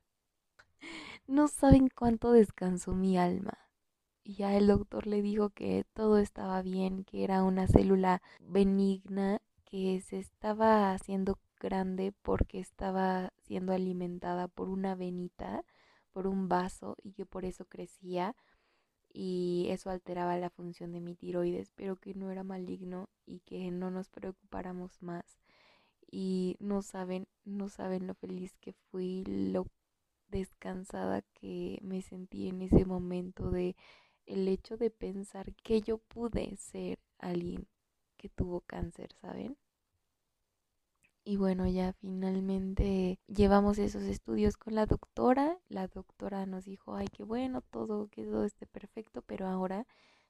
No 1.27 1.47
saben 1.47 1.89
cuánto 1.89 2.31
descansó 2.31 2.95
mi 2.95 3.17
alma. 3.17 3.57
Y 4.23 4.35
ya 4.35 4.55
el 4.55 4.67
doctor 4.67 5.05
le 5.05 5.21
dijo 5.21 5.51
que 5.51 5.85
todo 5.93 6.17
estaba 6.17 6.61
bien, 6.63 7.03
que 7.03 7.23
era 7.23 7.43
una 7.43 7.67
célula 7.67 8.21
benigna, 8.39 9.39
que 9.65 10.01
se 10.01 10.17
estaba 10.17 10.91
haciendo 10.93 11.37
grande 11.59 12.13
porque 12.23 12.59
estaba 12.59 13.31
siendo 13.43 13.73
alimentada 13.73 14.47
por 14.47 14.69
una 14.69 14.95
venita, 14.95 15.63
por 16.11 16.25
un 16.27 16.49
vaso 16.49 16.95
y 17.03 17.13
que 17.13 17.25
por 17.25 17.45
eso 17.45 17.65
crecía 17.65 18.35
y 19.13 19.67
eso 19.69 19.89
alteraba 19.89 20.37
la 20.37 20.49
función 20.49 20.91
de 20.91 21.01
mi 21.01 21.15
tiroides, 21.15 21.71
pero 21.75 21.95
que 21.97 22.13
no 22.13 22.31
era 22.31 22.43
maligno 22.43 23.09
y 23.25 23.39
que 23.41 23.71
no 23.71 23.91
nos 23.91 24.09
preocupáramos 24.09 25.01
más. 25.01 25.39
Y 26.11 26.57
no 26.59 26.81
saben, 26.81 27.27
no 27.45 27.69
saben 27.69 28.07
lo 28.07 28.15
feliz 28.15 28.55
que 28.61 28.73
fui, 28.91 29.23
lo 29.25 29.67
descansada 30.29 31.23
que 31.33 31.79
me 31.81 32.01
sentí 32.01 32.49
en 32.49 32.61
ese 32.61 32.85
momento 32.85 33.51
de 33.51 33.75
el 34.25 34.47
hecho 34.47 34.77
de 34.77 34.91
pensar 34.91 35.53
que 35.55 35.81
yo 35.81 35.97
pude 35.97 36.55
ser 36.57 36.99
alguien 37.17 37.67
que 38.17 38.29
tuvo 38.29 38.61
cáncer, 38.61 39.13
¿saben? 39.13 39.57
Y 41.29 41.37
bueno, 41.37 41.67
ya 41.67 41.93
finalmente 41.93 43.19
llevamos 43.27 43.77
esos 43.77 44.01
estudios 44.01 44.57
con 44.57 44.73
la 44.73 44.87
doctora. 44.87 45.59
La 45.67 45.87
doctora 45.87 46.47
nos 46.47 46.65
dijo, 46.65 46.95
ay, 46.95 47.07
qué 47.07 47.23
bueno, 47.23 47.61
todo 47.61 48.07
quedó 48.07 48.45
esté 48.45 48.65
perfecto, 48.65 49.21
pero 49.21 49.45
ahora 49.45 49.85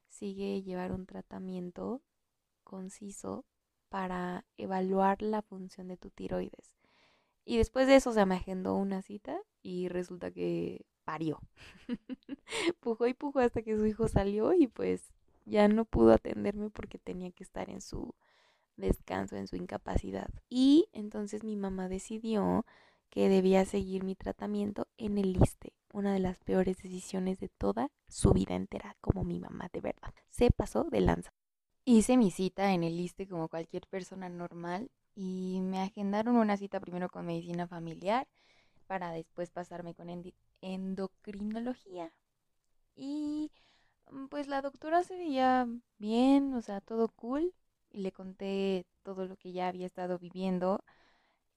sigue 0.09 0.61
llevar 0.61 0.91
un 0.91 1.05
tratamiento 1.05 2.01
conciso 2.65 3.45
para 3.87 4.43
evaluar 4.57 5.21
la 5.21 5.41
función 5.41 5.87
de 5.87 5.95
tu 5.95 6.09
tiroides. 6.09 6.75
Y 7.45 7.59
después 7.59 7.87
de 7.87 7.95
eso 7.95 8.11
se 8.11 8.25
me 8.25 8.35
agendó 8.35 8.75
una 8.75 9.01
cita 9.01 9.39
y 9.63 9.87
resulta 9.87 10.31
que 10.31 10.85
parió. 11.05 11.39
pujó 12.81 13.07
y 13.07 13.13
pujó 13.13 13.39
hasta 13.39 13.61
que 13.61 13.77
su 13.77 13.85
hijo 13.85 14.09
salió 14.09 14.51
y 14.51 14.67
pues 14.67 15.13
ya 15.45 15.69
no 15.69 15.85
pudo 15.85 16.11
atenderme 16.11 16.69
porque 16.69 16.99
tenía 16.99 17.31
que 17.31 17.45
estar 17.45 17.69
en 17.69 17.79
su 17.79 18.13
descanso 18.79 19.35
en 19.35 19.47
su 19.47 19.55
incapacidad. 19.55 20.29
Y 20.49 20.87
entonces 20.93 21.43
mi 21.43 21.55
mamá 21.55 21.89
decidió 21.89 22.65
que 23.09 23.29
debía 23.29 23.65
seguir 23.65 24.03
mi 24.03 24.15
tratamiento 24.15 24.87
en 24.97 25.17
el 25.17 25.37
ISTE, 25.41 25.73
una 25.93 26.13
de 26.13 26.19
las 26.19 26.37
peores 26.39 26.77
decisiones 26.81 27.39
de 27.39 27.49
toda 27.49 27.89
su 28.07 28.33
vida 28.33 28.55
entera, 28.55 28.95
como 29.01 29.23
mi 29.23 29.39
mamá 29.39 29.69
de 29.73 29.81
verdad. 29.81 30.13
Se 30.29 30.51
pasó 30.51 30.83
de 30.83 31.01
lanza. 31.01 31.31
Hice 31.85 32.17
mi 32.17 32.29
cita 32.29 32.73
en 32.73 32.83
el 32.83 32.99
ISTE 32.99 33.27
como 33.27 33.49
cualquier 33.49 33.87
persona 33.87 34.29
normal 34.29 34.91
y 35.15 35.59
me 35.61 35.81
agendaron 35.81 36.35
una 36.35 36.55
cita 36.57 36.79
primero 36.79 37.09
con 37.09 37.25
medicina 37.25 37.67
familiar 37.67 38.27
para 38.87 39.11
después 39.11 39.49
pasarme 39.49 39.95
con 39.95 40.09
endocrinología. 40.61 42.13
Y 42.95 43.51
mm, 44.11 44.27
pues 44.27 44.47
la 44.47 44.61
doctora 44.61 45.03
se 45.03 45.17
veía 45.17 45.67
bien, 45.97 46.53
o 46.53 46.61
sea, 46.61 46.81
todo 46.81 47.09
cool, 47.09 47.53
y 47.91 47.99
le 48.01 48.11
conté 48.11 48.85
todo 49.03 49.25
lo 49.25 49.35
que 49.37 49.51
ya 49.51 49.67
había 49.67 49.87
estado 49.87 50.19
viviendo 50.19 50.83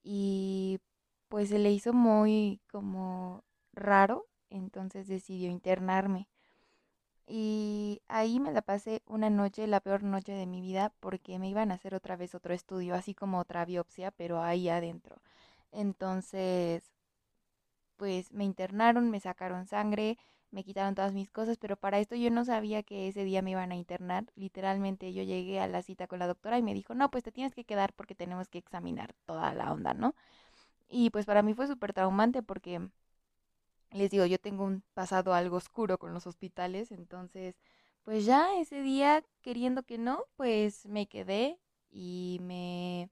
y 0.02 0.80
pues 1.28 1.48
se 1.50 1.58
le 1.58 1.72
hizo 1.72 1.92
muy 1.92 2.60
como 2.70 3.44
raro, 3.72 4.26
entonces 4.50 5.08
decidió 5.08 5.50
internarme. 5.50 6.28
Y 7.26 8.02
ahí 8.08 8.40
me 8.40 8.52
la 8.52 8.62
pasé 8.62 9.02
una 9.06 9.30
noche, 9.30 9.66
la 9.66 9.80
peor 9.80 10.02
noche 10.02 10.32
de 10.32 10.46
mi 10.46 10.60
vida, 10.60 10.92
porque 11.00 11.38
me 11.38 11.48
iban 11.48 11.70
a 11.70 11.74
hacer 11.74 11.94
otra 11.94 12.16
vez 12.16 12.34
otro 12.34 12.52
estudio, 12.54 12.94
así 12.94 13.14
como 13.14 13.38
otra 13.40 13.64
biopsia, 13.64 14.10
pero 14.10 14.42
ahí 14.42 14.68
adentro. 14.68 15.16
Entonces, 15.72 16.92
pues 17.96 18.32
me 18.32 18.44
internaron, 18.44 19.10
me 19.10 19.20
sacaron 19.20 19.66
sangre, 19.66 20.18
me 20.52 20.64
quitaron 20.64 20.94
todas 20.94 21.14
mis 21.14 21.30
cosas, 21.30 21.58
pero 21.58 21.76
para 21.76 21.98
esto 21.98 22.14
yo 22.16 22.30
no 22.30 22.44
sabía 22.44 22.82
que 22.84 23.08
ese 23.08 23.24
día 23.24 23.42
me 23.42 23.52
iban 23.52 23.72
a 23.72 23.76
internar. 23.76 24.26
Literalmente 24.36 25.12
yo 25.14 25.22
llegué 25.24 25.60
a 25.60 25.66
la 25.68 25.82
cita 25.82 26.06
con 26.06 26.18
la 26.20 26.26
doctora 26.28 26.58
y 26.58 26.62
me 26.62 26.74
dijo, 26.74 26.94
no, 26.94 27.10
pues 27.10 27.24
te 27.24 27.32
tienes 27.32 27.54
que 27.54 27.64
quedar 27.64 27.92
porque 27.94 28.14
tenemos 28.14 28.48
que 28.48 28.58
examinar 28.58 29.14
toda 29.26 29.54
la 29.54 29.72
onda, 29.72 29.94
¿no? 29.94 30.14
Y 30.88 31.10
pues 31.10 31.26
para 31.26 31.42
mí 31.42 31.54
fue 31.54 31.66
súper 31.68 31.92
traumante 31.94 32.42
porque, 32.42 32.80
les 33.90 34.10
digo, 34.10 34.26
yo 34.26 34.38
tengo 34.38 34.64
un 34.64 34.82
pasado 34.94 35.34
algo 35.34 35.56
oscuro 35.56 35.98
con 35.98 36.14
los 36.14 36.26
hospitales, 36.26 36.92
entonces, 36.92 37.56
pues 38.04 38.24
ya 38.24 38.58
ese 38.58 38.82
día, 38.82 39.24
queriendo 39.42 39.82
que 39.84 39.98
no, 39.98 40.24
pues 40.36 40.86
me 40.86 41.06
quedé 41.06 41.58
y 41.90 42.38
me... 42.42 43.10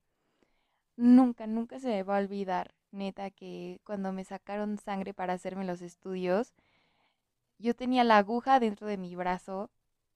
Nunca, 0.96 1.46
nunca 1.46 1.80
se 1.80 1.88
me 1.88 2.02
va 2.02 2.18
a 2.18 2.20
olvidar, 2.20 2.74
neta, 2.92 3.30
que 3.30 3.80
cuando 3.84 4.12
me 4.12 4.24
sacaron 4.24 4.78
sangre 4.78 5.14
para 5.14 5.32
hacerme 5.34 5.64
los 5.64 5.82
estudios, 5.82 6.52
yo 7.60 7.74
tenía 7.74 8.04
la 8.04 8.18
aguja 8.18 8.60
dentro 8.60 8.86
de 8.88 8.96
mi 8.98 9.14
brazo 9.16 9.70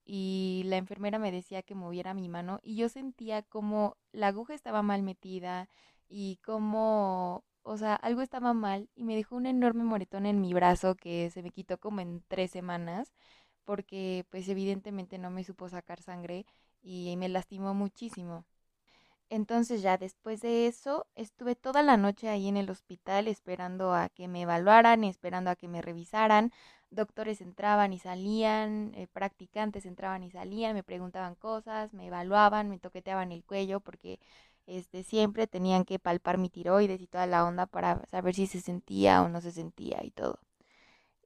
y 0.05 0.63
la 0.67 0.77
enfermera 0.77 1.19
me 1.19 1.31
decía 1.31 1.63
que 1.63 1.75
moviera 1.75 2.13
mi 2.13 2.29
mano 2.29 2.59
y 2.63 2.75
yo 2.75 2.89
sentía 2.89 3.41
como 3.43 3.97
la 4.11 4.27
aguja 4.27 4.53
estaba 4.53 4.81
mal 4.83 5.03
metida 5.03 5.69
y 6.07 6.37
como, 6.45 7.43
o 7.63 7.77
sea, 7.77 7.95
algo 7.95 8.21
estaba 8.21 8.53
mal 8.53 8.89
y 8.95 9.03
me 9.03 9.15
dejó 9.15 9.35
un 9.35 9.47
enorme 9.47 9.83
moretón 9.83 10.25
en 10.25 10.41
mi 10.41 10.53
brazo 10.53 10.95
que 10.95 11.29
se 11.31 11.41
me 11.43 11.51
quitó 11.51 11.79
como 11.79 12.01
en 12.01 12.23
tres 12.27 12.51
semanas 12.51 13.11
porque 13.65 14.25
pues 14.29 14.47
evidentemente 14.49 15.17
no 15.17 15.31
me 15.31 15.43
supo 15.43 15.69
sacar 15.69 16.01
sangre 16.01 16.45
y 16.83 17.15
me 17.17 17.29
lastimó 17.29 17.73
muchísimo. 17.73 18.45
Entonces 19.29 19.81
ya 19.81 19.97
después 19.97 20.41
de 20.41 20.67
eso 20.67 21.07
estuve 21.15 21.55
toda 21.55 21.81
la 21.83 21.97
noche 21.97 22.29
ahí 22.29 22.47
en 22.47 22.57
el 22.57 22.69
hospital 22.69 23.27
esperando 23.27 23.93
a 23.93 24.09
que 24.09 24.27
me 24.27 24.43
evaluaran, 24.43 25.03
esperando 25.03 25.49
a 25.49 25.55
que 25.55 25.67
me 25.67 25.81
revisaran. 25.81 26.51
Doctores 26.95 27.41
entraban 27.41 27.93
y 27.93 27.99
salían, 27.99 28.93
eh, 28.95 29.07
practicantes 29.11 29.85
entraban 29.85 30.23
y 30.23 30.31
salían, 30.31 30.73
me 30.75 30.83
preguntaban 30.83 31.35
cosas, 31.35 31.93
me 31.93 32.07
evaluaban, 32.07 32.69
me 32.69 32.79
toqueteaban 32.79 33.31
el 33.31 33.43
cuello 33.43 33.81
porque 33.81 34.19
este 34.67 35.03
siempre 35.03 35.47
tenían 35.47 35.85
que 35.85 35.99
palpar 35.99 36.37
mi 36.37 36.49
tiroides 36.49 37.01
y 37.01 37.07
toda 37.07 37.27
la 37.27 37.45
onda 37.45 37.65
para 37.65 38.05
saber 38.07 38.33
si 38.35 38.47
se 38.47 38.61
sentía 38.61 39.21
o 39.21 39.29
no 39.29 39.41
se 39.41 39.51
sentía 39.51 40.03
y 40.03 40.11
todo. 40.11 40.39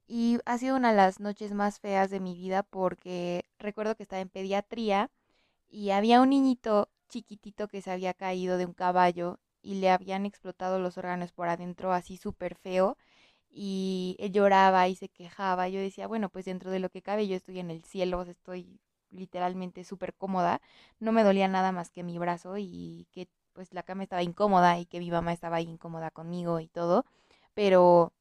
Y 0.08 0.40
ha 0.46 0.58
sido 0.58 0.76
una 0.76 0.90
de 0.92 0.98
las 0.98 1.20
noches 1.20 1.54
más 1.54 1.80
feas 1.80 2.10
de 2.10 2.20
mi 2.20 2.34
vida 2.36 2.64
porque 2.64 3.46
recuerdo 3.60 3.96
que 3.96 4.04
estaba 4.04 4.22
en 4.22 4.30
pediatría 4.30 5.12
y 5.70 5.92
había 5.92 6.22
un 6.22 6.32
niñito 6.32 6.90
chiquitito 7.10 7.68
que 7.68 7.82
se 7.82 7.92
había 7.92 8.14
caído 8.16 8.58
de 8.58 8.66
un 8.66 8.74
caballo 8.74 9.40
y 9.62 9.76
le 9.76 9.92
habían 9.92 10.26
explotado 10.26 10.80
los 10.80 10.98
órganos 10.98 11.32
por 11.32 11.48
adentro 11.48 11.94
así 11.94 12.18
súper 12.18 12.56
feo 12.56 12.98
y 13.52 14.18
lloraba 14.32 14.88
y 14.88 14.96
se 14.96 15.10
quejaba. 15.10 15.70
Yo 15.70 15.80
decía, 15.80 16.08
bueno, 16.08 16.30
pues 16.30 16.46
dentro 16.46 16.72
de 16.72 16.80
lo 16.80 16.90
que 16.90 17.02
cabe 17.02 17.28
yo 17.28 17.36
estoy 17.36 17.60
en 17.60 17.72
el 17.72 17.84
cielo, 17.84 18.22
estoy 18.24 18.80
literalmente 19.12 19.84
súper 19.84 20.14
cómoda, 20.16 20.62
no 21.00 21.12
me 21.12 21.24
dolía 21.24 21.48
nada 21.48 21.72
más 21.72 21.90
que 21.92 22.04
mi 22.04 22.18
brazo 22.20 22.58
y 22.58 23.08
que 23.12 23.28
pues 23.54 23.74
la 23.74 23.82
cama 23.84 24.04
estaba 24.04 24.22
incómoda 24.24 24.78
y 24.80 24.86
que 24.86 25.00
mi 25.00 25.10
mamá 25.12 25.34
estaba 25.34 25.62
incómoda 25.62 26.12
conmigo 26.12 26.60
y 26.60 26.68
todo, 26.68 27.06
pero 27.56 28.14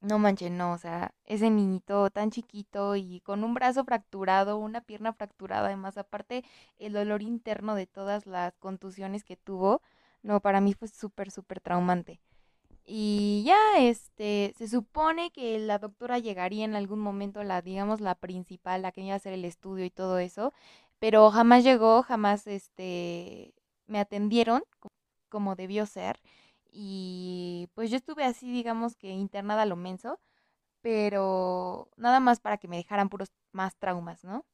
No 0.00 0.18
manches, 0.18 0.50
no, 0.50 0.72
o 0.72 0.78
sea, 0.78 1.14
ese 1.24 1.50
niñito 1.50 2.10
tan 2.10 2.30
chiquito 2.32 2.96
y 2.96 3.20
con 3.20 3.44
un 3.44 3.54
brazo 3.54 3.84
fracturado, 3.84 4.56
una 4.58 4.80
pierna 4.80 5.12
fracturada, 5.12 5.66
además, 5.68 5.96
aparte 5.98 6.44
el 6.78 6.92
dolor 6.94 7.22
interno 7.22 7.74
de 7.76 7.86
todas 7.86 8.26
las 8.26 8.56
contusiones 8.58 9.22
que 9.24 9.36
tuvo, 9.36 9.80
no, 10.22 10.40
para 10.40 10.60
mí 10.60 10.72
fue 10.74 10.88
súper, 10.88 11.30
súper 11.30 11.60
traumante. 11.60 12.20
Y 12.90 13.44
ya, 13.46 13.58
este, 13.78 14.54
se 14.56 14.66
supone 14.68 15.30
que 15.30 15.58
la 15.58 15.78
doctora 15.78 16.18
llegaría 16.18 16.64
en 16.64 16.74
algún 16.74 17.00
momento, 17.00 17.42
la, 17.44 17.60
digamos, 17.62 18.00
la 18.00 18.14
principal, 18.14 18.80
la 18.82 18.92
que 18.92 19.02
iba 19.02 19.12
a 19.12 19.16
hacer 19.16 19.34
el 19.34 19.44
estudio 19.44 19.84
y 19.84 19.90
todo 19.90 20.18
eso, 20.18 20.54
pero 20.98 21.30
jamás 21.30 21.64
llegó, 21.64 22.02
jamás, 22.02 22.46
este, 22.46 23.54
me 23.86 24.00
atendieron 24.00 24.62
como 25.28 25.56
debió 25.56 25.86
ser. 25.86 26.20
Y 26.70 27.68
pues 27.74 27.90
yo 27.90 27.96
estuve 27.98 28.24
así, 28.24 28.50
digamos 28.52 28.96
que 28.96 29.10
internada 29.10 29.62
a 29.62 29.66
lo 29.66 29.76
menso, 29.76 30.18
pero 30.82 31.90
nada 31.96 32.20
más 32.20 32.40
para 32.40 32.58
que 32.58 32.68
me 32.68 32.78
dejaran 32.78 33.08
puros 33.10 33.32
más 33.52 33.76
traumas, 33.78 34.24
¿no? 34.24 34.44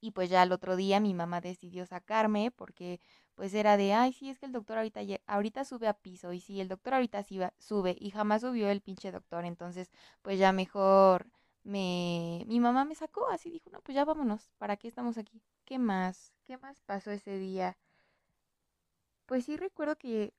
Y 0.00 0.12
pues 0.12 0.30
ya 0.30 0.42
el 0.42 0.52
otro 0.52 0.76
día 0.76 1.00
mi 1.00 1.14
mamá 1.14 1.40
decidió 1.40 1.86
sacarme 1.86 2.50
porque 2.50 3.00
pues 3.34 3.54
era 3.54 3.76
de, 3.76 3.92
ay, 3.94 4.12
sí, 4.12 4.30
es 4.30 4.38
que 4.38 4.46
el 4.46 4.52
doctor 4.52 4.78
ahorita, 4.78 5.00
ahorita 5.26 5.64
sube 5.64 5.88
a 5.88 5.94
piso 5.94 6.32
y 6.32 6.40
sí, 6.40 6.60
el 6.60 6.68
doctor 6.68 6.94
ahorita 6.94 7.24
sube 7.58 7.96
y 8.00 8.10
jamás 8.10 8.42
subió 8.42 8.68
el 8.70 8.80
pinche 8.80 9.12
doctor, 9.12 9.44
entonces 9.44 9.90
pues 10.22 10.38
ya 10.38 10.52
mejor 10.52 11.26
me, 11.64 12.44
mi 12.48 12.60
mamá 12.60 12.84
me 12.84 12.94
sacó, 12.94 13.28
así 13.28 13.50
dijo, 13.50 13.70
no, 13.70 13.80
pues 13.82 13.94
ya 13.94 14.04
vámonos, 14.04 14.50
¿para 14.58 14.76
qué 14.76 14.88
estamos 14.88 15.18
aquí? 15.18 15.40
¿Qué 15.64 15.78
más? 15.78 16.32
¿Qué 16.44 16.56
más 16.58 16.80
pasó 16.82 17.10
ese 17.12 17.38
día? 17.38 17.76
Pues 19.26 19.44
sí 19.44 19.56
recuerdo 19.56 19.96
que 19.96 20.32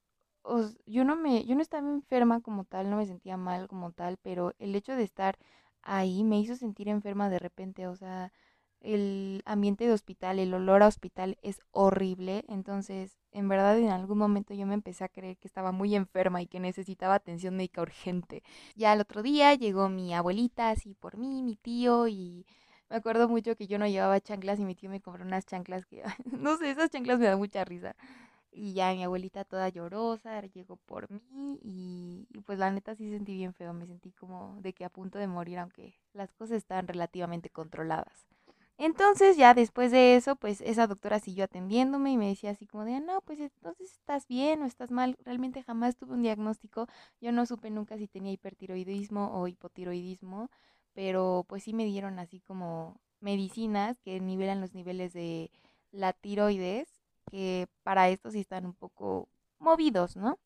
yo 0.85 1.03
no 1.05 1.15
me, 1.15 1.45
yo 1.45 1.55
no 1.55 1.61
estaba 1.61 1.87
enferma 1.89 2.41
como 2.41 2.65
tal, 2.65 2.89
no 2.89 2.97
me 2.97 3.05
sentía 3.05 3.37
mal 3.37 3.67
como 3.67 3.91
tal, 3.91 4.17
pero 4.17 4.53
el 4.59 4.75
hecho 4.75 4.95
de 4.95 5.03
estar 5.03 5.37
ahí 5.81 6.23
me 6.23 6.39
hizo 6.39 6.55
sentir 6.55 6.87
enferma 6.89 7.29
de 7.29 7.39
repente, 7.39 7.87
o 7.87 7.95
sea, 7.95 8.31
el 8.81 9.41
ambiente 9.45 9.85
de 9.85 9.93
hospital, 9.93 10.39
el 10.39 10.53
olor 10.53 10.83
a 10.83 10.87
hospital 10.87 11.37
es 11.41 11.61
horrible, 11.71 12.45
entonces 12.47 13.17
en 13.31 13.47
verdad 13.47 13.77
en 13.77 13.89
algún 13.89 14.17
momento 14.17 14.53
yo 14.53 14.65
me 14.65 14.73
empecé 14.73 15.03
a 15.03 15.09
creer 15.09 15.37
que 15.37 15.47
estaba 15.47 15.71
muy 15.71 15.95
enferma 15.95 16.41
y 16.41 16.47
que 16.47 16.59
necesitaba 16.59 17.15
atención 17.15 17.55
médica 17.55 17.81
urgente. 17.81 18.43
Ya 18.75 18.93
el 18.93 19.01
otro 19.01 19.21
día 19.21 19.53
llegó 19.55 19.89
mi 19.89 20.13
abuelita 20.13 20.69
así 20.69 20.95
por 20.95 21.17
mí, 21.17 21.43
mi 21.43 21.55
tío 21.55 22.07
y 22.07 22.45
me 22.89 22.95
acuerdo 22.95 23.29
mucho 23.29 23.55
que 23.55 23.67
yo 23.67 23.77
no 23.77 23.87
llevaba 23.87 24.19
chanclas 24.19 24.59
y 24.59 24.65
mi 24.65 24.75
tío 24.75 24.89
me 24.89 25.01
compró 25.01 25.23
unas 25.23 25.45
chanclas 25.45 25.85
que, 25.85 26.03
no 26.31 26.57
sé, 26.57 26.71
esas 26.71 26.89
chanclas 26.89 27.19
me 27.19 27.25
dan 27.25 27.37
mucha 27.37 27.63
risa. 27.65 27.95
Y 28.51 28.73
ya 28.73 28.91
mi 28.93 29.03
abuelita 29.03 29.45
toda 29.45 29.69
llorosa 29.69 30.41
llegó 30.41 30.77
por 30.77 31.09
mí 31.11 31.59
y, 31.61 32.27
pues 32.45 32.57
la 32.57 32.71
neta 32.71 32.95
sí 32.95 33.09
sentí 33.11 33.35
bien 33.35 33.53
feo, 33.53 33.73
me 33.73 33.85
sentí 33.85 34.11
como 34.11 34.57
de 34.61 34.73
que 34.73 34.85
a 34.85 34.89
punto 34.89 35.19
de 35.19 35.27
morir, 35.27 35.59
aunque 35.59 35.99
las 36.13 36.33
cosas 36.33 36.57
estaban 36.57 36.87
relativamente 36.87 37.51
controladas. 37.51 38.25
Entonces 38.81 39.35
ya 39.35 39.53
después 39.53 39.91
de 39.91 40.15
eso, 40.15 40.37
pues 40.37 40.61
esa 40.61 40.87
doctora 40.87 41.19
siguió 41.19 41.43
atendiéndome 41.43 42.11
y 42.11 42.17
me 42.17 42.29
decía 42.29 42.51
así 42.51 42.65
como 42.65 42.85
de, 42.85 43.01
no, 43.01 43.19
pues 43.21 43.41
entonces 43.41 43.91
estás 43.91 44.25
bien 44.25 44.61
o 44.61 44.65
estás 44.65 44.89
mal. 44.89 45.17
Realmente 45.25 45.61
jamás 45.63 45.97
tuve 45.97 46.13
un 46.13 46.21
diagnóstico. 46.21 46.87
Yo 47.19 47.33
no 47.33 47.45
supe 47.45 47.69
nunca 47.71 47.97
si 47.97 48.07
tenía 48.07 48.31
hipertiroidismo 48.31 49.37
o 49.37 49.47
hipotiroidismo, 49.49 50.49
pero 50.93 51.45
pues 51.49 51.63
sí 51.63 51.73
me 51.73 51.83
dieron 51.83 52.19
así 52.19 52.39
como 52.39 53.01
medicinas 53.19 53.99
que 53.99 54.21
nivelan 54.21 54.61
los 54.61 54.73
niveles 54.73 55.11
de 55.11 55.51
la 55.91 56.13
tiroides, 56.13 56.87
que 57.29 57.67
para 57.83 58.07
esto 58.09 58.31
sí 58.31 58.39
están 58.39 58.65
un 58.65 58.75
poco 58.75 59.27
movidos, 59.59 60.15
¿no? 60.15 60.39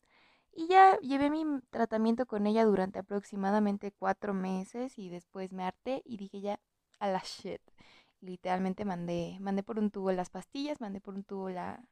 Y 0.52 0.68
ya 0.68 0.98
llevé 1.00 1.30
mi 1.30 1.44
tratamiento 1.70 2.26
con 2.26 2.46
ella 2.48 2.64
durante 2.64 2.98
aproximadamente 3.00 3.92
cuatro 3.92 4.34
meses 4.34 4.98
y 4.98 5.08
después 5.08 5.52
me 5.52 5.64
harté 5.64 6.02
y 6.04 6.16
dije 6.16 6.40
ya 6.40 6.60
a 6.98 7.08
la 7.08 7.22
shit 7.24 7.60
literalmente 8.24 8.84
mandé, 8.84 9.38
mandé 9.40 9.62
por 9.62 9.78
un 9.78 9.90
tubo 9.90 10.12
las 10.12 10.30
pastillas, 10.30 10.80
mandé 10.80 11.00
por 11.00 11.14
un 11.14 11.24
tubo 11.24 11.50
la, 11.50 11.86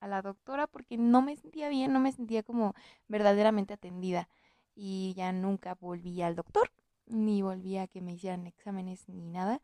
a 0.00 0.08
la 0.08 0.22
doctora 0.22 0.66
porque 0.66 0.96
no 0.98 1.22
me 1.22 1.36
sentía 1.36 1.68
bien, 1.68 1.92
no 1.92 2.00
me 2.00 2.12
sentía 2.12 2.42
como 2.42 2.74
verdaderamente 3.08 3.74
atendida. 3.74 4.28
Y 4.74 5.14
ya 5.16 5.32
nunca 5.32 5.74
volví 5.74 6.22
al 6.22 6.36
doctor, 6.36 6.70
ni 7.06 7.42
volví 7.42 7.78
a 7.78 7.86
que 7.88 8.00
me 8.00 8.14
hicieran 8.14 8.46
exámenes 8.46 9.08
ni 9.08 9.28
nada. 9.30 9.60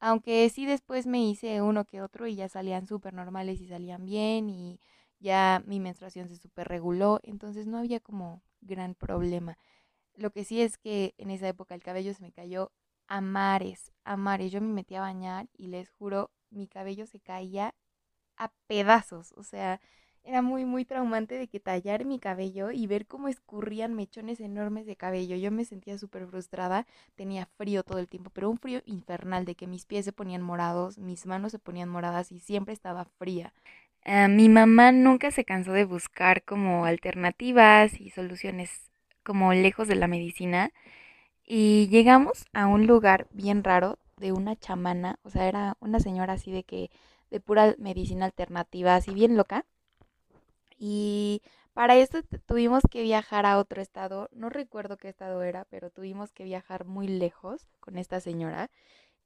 Aunque 0.00 0.48
sí 0.50 0.66
después 0.66 1.06
me 1.06 1.24
hice 1.24 1.62
uno 1.62 1.84
que 1.84 2.02
otro 2.02 2.26
y 2.26 2.36
ya 2.36 2.48
salían 2.48 2.86
súper 2.86 3.14
normales 3.14 3.60
y 3.60 3.68
salían 3.68 4.04
bien 4.06 4.50
y 4.50 4.80
ya 5.20 5.62
mi 5.66 5.80
menstruación 5.80 6.28
se 6.28 6.36
súper 6.36 6.68
reguló, 6.68 7.20
entonces 7.22 7.66
no 7.66 7.78
había 7.78 8.00
como 8.00 8.42
gran 8.60 8.94
problema. 8.94 9.58
Lo 10.16 10.30
que 10.30 10.44
sí 10.44 10.60
es 10.62 10.78
que 10.78 11.14
en 11.18 11.30
esa 11.30 11.48
época 11.48 11.74
el 11.74 11.82
cabello 11.82 12.14
se 12.14 12.22
me 12.22 12.32
cayó 12.32 12.72
a 13.08 13.20
mares, 13.20 13.92
a 14.04 14.16
mares. 14.16 14.52
Yo 14.52 14.60
me 14.60 14.68
metí 14.72 14.94
a 14.94 15.00
bañar 15.00 15.48
y 15.56 15.68
les 15.68 15.90
juro, 15.90 16.30
mi 16.50 16.66
cabello 16.68 17.06
se 17.06 17.20
caía 17.20 17.74
a 18.36 18.50
pedazos. 18.66 19.32
O 19.36 19.42
sea, 19.42 19.80
era 20.24 20.42
muy, 20.42 20.64
muy 20.64 20.84
traumante 20.84 21.36
de 21.38 21.48
que 21.48 21.60
tallar 21.60 22.04
mi 22.04 22.18
cabello 22.18 22.70
y 22.72 22.86
ver 22.86 23.06
cómo 23.06 23.28
escurrían 23.28 23.94
mechones 23.94 24.40
enormes 24.40 24.86
de 24.86 24.96
cabello. 24.96 25.36
Yo 25.36 25.50
me 25.52 25.64
sentía 25.64 25.98
súper 25.98 26.26
frustrada, 26.26 26.86
tenía 27.14 27.46
frío 27.46 27.82
todo 27.84 27.98
el 27.98 28.08
tiempo, 28.08 28.30
pero 28.30 28.50
un 28.50 28.58
frío 28.58 28.82
infernal 28.86 29.44
de 29.44 29.54
que 29.54 29.66
mis 29.68 29.86
pies 29.86 30.04
se 30.04 30.12
ponían 30.12 30.42
morados, 30.42 30.98
mis 30.98 31.26
manos 31.26 31.52
se 31.52 31.58
ponían 31.60 31.88
moradas 31.88 32.32
y 32.32 32.40
siempre 32.40 32.74
estaba 32.74 33.04
fría. 33.18 33.52
Ah, 34.04 34.28
mi 34.28 34.48
mamá 34.48 34.92
nunca 34.92 35.30
se 35.30 35.44
cansó 35.44 35.72
de 35.72 35.84
buscar 35.84 36.42
como 36.44 36.84
alternativas 36.86 38.00
y 38.00 38.10
soluciones 38.10 38.70
como 39.24 39.52
lejos 39.52 39.88
de 39.88 39.96
la 39.96 40.06
medicina. 40.08 40.72
Y 41.46 41.88
llegamos 41.88 42.44
a 42.52 42.66
un 42.66 42.86
lugar 42.86 43.28
bien 43.30 43.62
raro 43.62 43.98
de 44.16 44.32
una 44.32 44.56
chamana, 44.56 45.18
o 45.22 45.30
sea, 45.30 45.46
era 45.48 45.76
una 45.80 46.00
señora 46.00 46.34
así 46.34 46.50
de 46.50 46.64
que 46.64 46.90
de 47.30 47.40
pura 47.40 47.76
medicina 47.78 48.26
alternativa, 48.26 48.96
así 48.96 49.12
bien 49.14 49.36
loca. 49.36 49.64
Y 50.78 51.42
para 51.72 51.96
esto 51.96 52.18
tuvimos 52.46 52.82
que 52.90 53.02
viajar 53.02 53.46
a 53.46 53.58
otro 53.58 53.80
estado, 53.80 54.28
no 54.32 54.50
recuerdo 54.50 54.96
qué 54.96 55.08
estado 55.08 55.42
era, 55.42 55.66
pero 55.66 55.90
tuvimos 55.90 56.32
que 56.32 56.44
viajar 56.44 56.84
muy 56.84 57.06
lejos 57.06 57.68
con 57.80 57.98
esta 57.98 58.20
señora. 58.20 58.70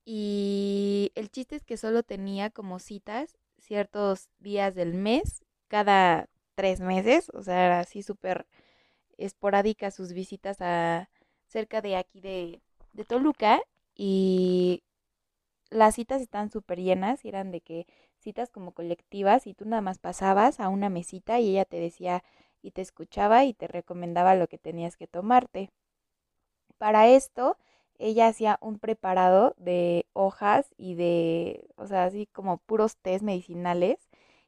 Y 0.05 1.13
el 1.15 1.31
chiste 1.31 1.57
es 1.57 1.65
que 1.65 1.77
solo 1.77 2.03
tenía 2.03 2.51
como 2.51 2.79
citas 2.81 3.39
ciertos 3.59 4.29
días 4.41 4.75
del 4.75 4.95
mes, 4.95 5.45
cada 5.69 6.29
tres 6.55 6.81
meses, 6.81 7.31
o 7.35 7.43
sea, 7.43 7.67
era 7.67 7.81
así 7.81 8.03
súper 8.03 8.47
esporádica 9.19 9.91
sus 9.91 10.13
visitas 10.13 10.61
a 10.61 11.09
cerca 11.51 11.83
de 11.83 11.97
aquí 11.97 12.21
de, 12.21 12.63
de 12.93 13.05
Toluca 13.05 13.61
y 13.95 14.83
las 15.71 15.95
citas 15.97 16.23
estaban 16.23 16.51
súper 16.51 16.81
llenas 16.81 17.25
eran 17.25 17.51
de 17.53 17.61
que 17.61 17.87
citas 18.19 18.51
como 18.51 18.73
colectivas 18.73 19.47
y 19.47 19.55
tú 19.55 19.65
nada 19.67 19.83
más 19.83 19.99
pasabas 19.99 20.61
a 20.61 20.69
una 20.69 20.91
mesita 20.91 21.41
y 21.41 21.51
ella 21.51 21.65
te 21.65 21.79
decía 21.81 22.23
y 22.63 22.73
te 22.73 22.83
escuchaba 22.83 23.45
y 23.45 23.55
te 23.55 23.67
recomendaba 23.69 24.35
lo 24.35 24.47
que 24.49 24.59
tenías 24.59 24.97
que 24.97 25.07
tomarte. 25.07 25.71
Para 26.79 27.09
esto, 27.09 27.57
ella 27.99 28.27
hacía 28.29 28.59
un 28.63 28.79
preparado 28.79 29.55
de 29.59 30.07
hojas 30.15 30.67
y 30.77 30.95
de, 30.95 31.69
o 31.77 31.87
sea, 31.87 32.05
así 32.05 32.27
como 32.33 32.59
puros 32.59 32.97
tés 32.97 33.23
medicinales 33.23 33.99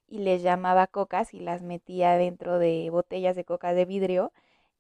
y 0.08 0.18
les 0.18 0.42
llamaba 0.42 0.86
cocas 0.86 1.34
y 1.34 1.40
las 1.40 1.62
metía 1.62 2.16
dentro 2.16 2.58
de 2.58 2.88
botellas 2.90 3.36
de 3.36 3.44
coca 3.44 3.74
de 3.74 3.84
vidrio 3.84 4.32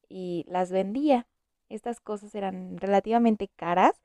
y 0.08 0.44
las 0.48 0.70
vendía 0.72 1.26
estas 1.74 2.00
cosas 2.00 2.34
eran 2.34 2.78
relativamente 2.78 3.48
caras, 3.48 4.02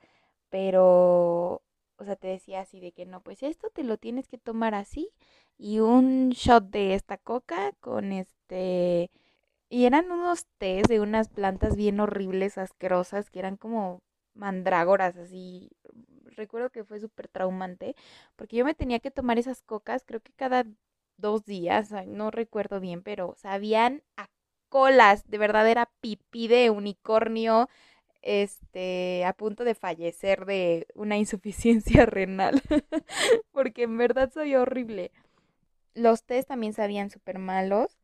pero, 0.50 1.62
o 1.98 2.06
sea, 2.06 2.16
te 2.16 2.28
decía 2.28 2.62
así 2.62 2.80
de 2.80 2.92
que 2.92 3.06
no, 3.06 3.22
pues 3.22 3.44
esto 3.44 3.70
te 3.70 3.84
lo 3.84 3.98
tienes 3.98 4.28
que 4.28 4.38
tomar 4.38 4.76
así 4.76 5.12
y 5.58 5.80
un 5.80 6.30
shot 6.30 6.70
de 6.70 6.94
esta 6.96 7.18
coca 7.18 7.74
con 7.80 8.12
este... 8.14 9.12
Y 9.70 9.86
eran 9.86 10.12
unos 10.12 10.46
tés 10.58 10.84
de 10.88 11.02
unas 11.02 11.30
plantas 11.30 11.76
bien 11.76 12.00
horribles, 12.00 12.58
asquerosas, 12.58 13.30
que 13.30 13.40
eran 13.40 13.58
como 13.58 14.02
mandrágoras, 14.34 15.18
así. 15.18 15.72
Recuerdo 16.26 16.70
que 16.70 16.86
fue 16.86 17.00
súper 17.00 17.28
traumante, 17.28 17.96
porque 18.38 18.56
yo 18.58 18.66
me 18.66 18.76
tenía 18.76 19.00
que 19.00 19.12
tomar 19.12 19.38
esas 19.40 19.62
cocas, 19.64 20.04
creo 20.06 20.22
que 20.22 20.32
cada 20.34 20.66
dos 21.18 21.46
días, 21.46 21.92
no 22.08 22.32
recuerdo 22.32 22.80
bien, 22.80 23.02
pero 23.04 23.36
sabían 23.38 24.04
a 24.16 24.30
colas, 24.70 25.30
de 25.30 25.38
verdad 25.38 25.68
era 25.70 25.90
pipí 26.02 26.48
de 26.48 26.70
unicornio, 26.70 27.70
este, 28.22 29.24
a 29.26 29.34
punto 29.34 29.64
de 29.64 29.76
fallecer 29.76 30.46
de 30.46 30.88
una 30.96 31.18
insuficiencia 31.18 32.06
renal, 32.06 32.62
porque 33.52 33.84
en 33.84 33.98
verdad 33.98 34.32
soy 34.34 34.56
horrible. 34.56 35.12
Los 35.94 36.24
test 36.24 36.48
también 36.48 36.74
sabían 36.74 37.10
súper 37.10 37.40
malos, 37.40 37.98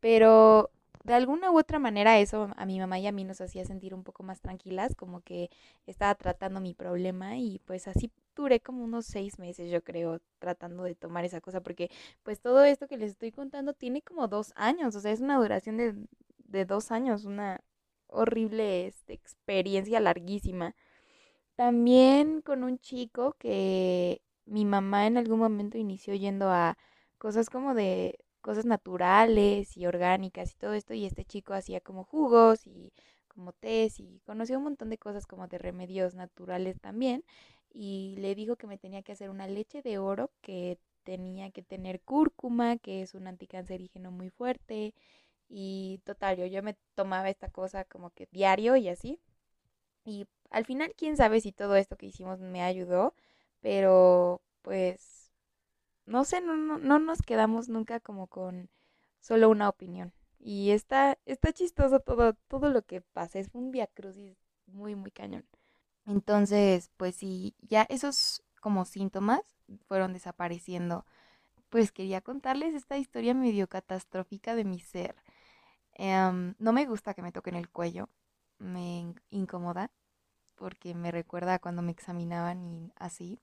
pero 0.00 0.70
de 1.04 1.14
alguna 1.14 1.50
u 1.50 1.58
otra 1.58 1.78
manera 1.78 2.18
eso 2.18 2.50
a 2.56 2.66
mi 2.66 2.78
mamá 2.78 2.98
y 2.98 3.06
a 3.06 3.12
mí 3.12 3.24
nos 3.24 3.40
hacía 3.40 3.64
sentir 3.64 3.94
un 3.94 4.04
poco 4.04 4.22
más 4.22 4.40
tranquilas, 4.40 4.94
como 4.94 5.20
que 5.22 5.50
estaba 5.86 6.14
tratando 6.14 6.60
mi 6.60 6.74
problema 6.74 7.36
y 7.38 7.60
pues 7.66 7.88
así 7.88 8.10
duré 8.42 8.60
como 8.60 8.84
unos 8.84 9.06
seis 9.06 9.38
meses 9.38 9.70
yo 9.70 9.82
creo 9.82 10.20
tratando 10.38 10.84
de 10.84 10.94
tomar 10.94 11.24
esa 11.24 11.40
cosa 11.40 11.60
porque 11.62 11.90
pues 12.22 12.40
todo 12.40 12.64
esto 12.64 12.88
que 12.88 12.96
les 12.96 13.12
estoy 13.12 13.32
contando 13.32 13.74
tiene 13.74 14.02
como 14.02 14.28
dos 14.28 14.52
años, 14.56 14.94
o 14.96 15.00
sea 15.00 15.12
es 15.12 15.20
una 15.20 15.36
duración 15.38 15.76
de, 15.76 15.94
de 16.38 16.64
dos 16.64 16.90
años, 16.90 17.24
una 17.24 17.60
horrible 18.08 18.86
este, 18.86 19.12
experiencia 19.12 20.00
larguísima. 20.00 20.74
También 21.56 22.40
con 22.42 22.64
un 22.64 22.78
chico 22.78 23.34
que 23.38 24.22
mi 24.46 24.64
mamá 24.64 25.06
en 25.06 25.18
algún 25.18 25.40
momento 25.40 25.78
inició 25.78 26.14
yendo 26.14 26.50
a 26.50 26.78
cosas 27.18 27.50
como 27.50 27.74
de 27.74 28.18
cosas 28.40 28.64
naturales 28.64 29.76
y 29.76 29.86
orgánicas 29.86 30.52
y 30.52 30.56
todo 30.56 30.72
esto 30.74 30.94
y 30.94 31.04
este 31.04 31.24
chico 31.24 31.54
hacía 31.54 31.80
como 31.80 32.04
jugos 32.04 32.66
y 32.66 32.92
como 33.28 33.52
tés 33.52 34.00
y 34.00 34.20
conoció 34.24 34.58
un 34.58 34.64
montón 34.64 34.90
de 34.90 34.98
cosas 34.98 35.26
como 35.26 35.48
de 35.48 35.58
remedios 35.58 36.14
naturales 36.14 36.80
también 36.80 37.24
y 37.80 38.16
le 38.18 38.34
dijo 38.34 38.56
que 38.56 38.66
me 38.66 38.76
tenía 38.76 39.02
que 39.02 39.12
hacer 39.12 39.30
una 39.30 39.46
leche 39.46 39.82
de 39.82 39.98
oro 39.98 40.32
que 40.40 40.78
tenía 41.04 41.52
que 41.52 41.62
tener 41.62 42.00
cúrcuma, 42.00 42.76
que 42.78 43.02
es 43.02 43.14
un 43.14 43.28
anticancerígeno 43.28 44.10
muy 44.10 44.30
fuerte 44.30 44.94
y 45.48 46.00
total, 46.04 46.36
yo, 46.38 46.46
yo 46.46 46.62
me 46.62 46.76
tomaba 46.96 47.30
esta 47.30 47.50
cosa 47.50 47.84
como 47.84 48.10
que 48.10 48.28
diario 48.32 48.76
y 48.76 48.88
así. 48.88 49.20
Y 50.04 50.26
al 50.50 50.66
final, 50.66 50.94
quién 50.96 51.16
sabe 51.16 51.40
si 51.40 51.52
todo 51.52 51.76
esto 51.76 51.96
que 51.96 52.06
hicimos 52.06 52.40
me 52.40 52.62
ayudó, 52.62 53.14
pero 53.60 54.42
pues 54.62 55.32
no 56.06 56.24
sé, 56.24 56.40
no, 56.40 56.56
no, 56.56 56.78
no 56.78 56.98
nos 56.98 57.22
quedamos 57.22 57.68
nunca 57.68 58.00
como 58.00 58.28
con 58.28 58.70
solo 59.20 59.50
una 59.50 59.68
opinión. 59.68 60.12
Y 60.40 60.72
está, 60.72 61.18
está 61.26 61.52
chistoso 61.52 62.00
todo, 62.00 62.34
todo 62.48 62.70
lo 62.70 62.82
que 62.82 63.02
pasa. 63.02 63.38
Es 63.38 63.50
un 63.54 63.70
viacrucis 63.72 64.36
muy, 64.66 64.94
muy 64.96 65.10
cañón. 65.12 65.46
Entonces, 66.08 66.90
pues 66.96 67.16
sí, 67.16 67.54
ya 67.62 67.84
esos 67.90 68.42
como 68.62 68.86
síntomas 68.86 69.42
fueron 69.88 70.14
desapareciendo. 70.14 71.06
Pues 71.70 71.92
quería 71.92 72.20
contarles 72.22 72.74
esta 72.74 72.98
historia 72.98 73.34
medio 73.34 73.68
catastrófica 73.68 74.54
de 74.56 74.64
mi 74.64 74.80
ser. 74.80 75.16
Em, 75.94 76.54
no 76.58 76.72
me 76.72 76.86
gusta 76.86 77.14
que 77.14 77.22
me 77.22 77.32
toquen 77.32 77.56
el 77.56 77.70
cuello, 77.70 78.08
me 78.58 79.14
incomoda 79.30 79.92
porque 80.56 80.94
me 80.94 81.10
recuerda 81.12 81.58
cuando 81.60 81.82
me 81.82 81.92
examinaban 81.92 82.66
y 82.66 82.92
así. 82.96 83.40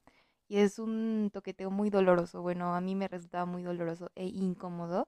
Y 0.47 0.57
es 0.59 0.79
un 0.79 1.31
toqueteo 1.33 1.71
muy 1.71 1.89
doloroso. 1.89 2.41
Bueno, 2.41 2.75
a 2.75 2.81
mí 2.81 2.95
me 2.95 3.07
resultaba 3.07 3.45
muy 3.45 3.63
doloroso 3.63 4.11
e 4.15 4.25
incómodo. 4.27 5.07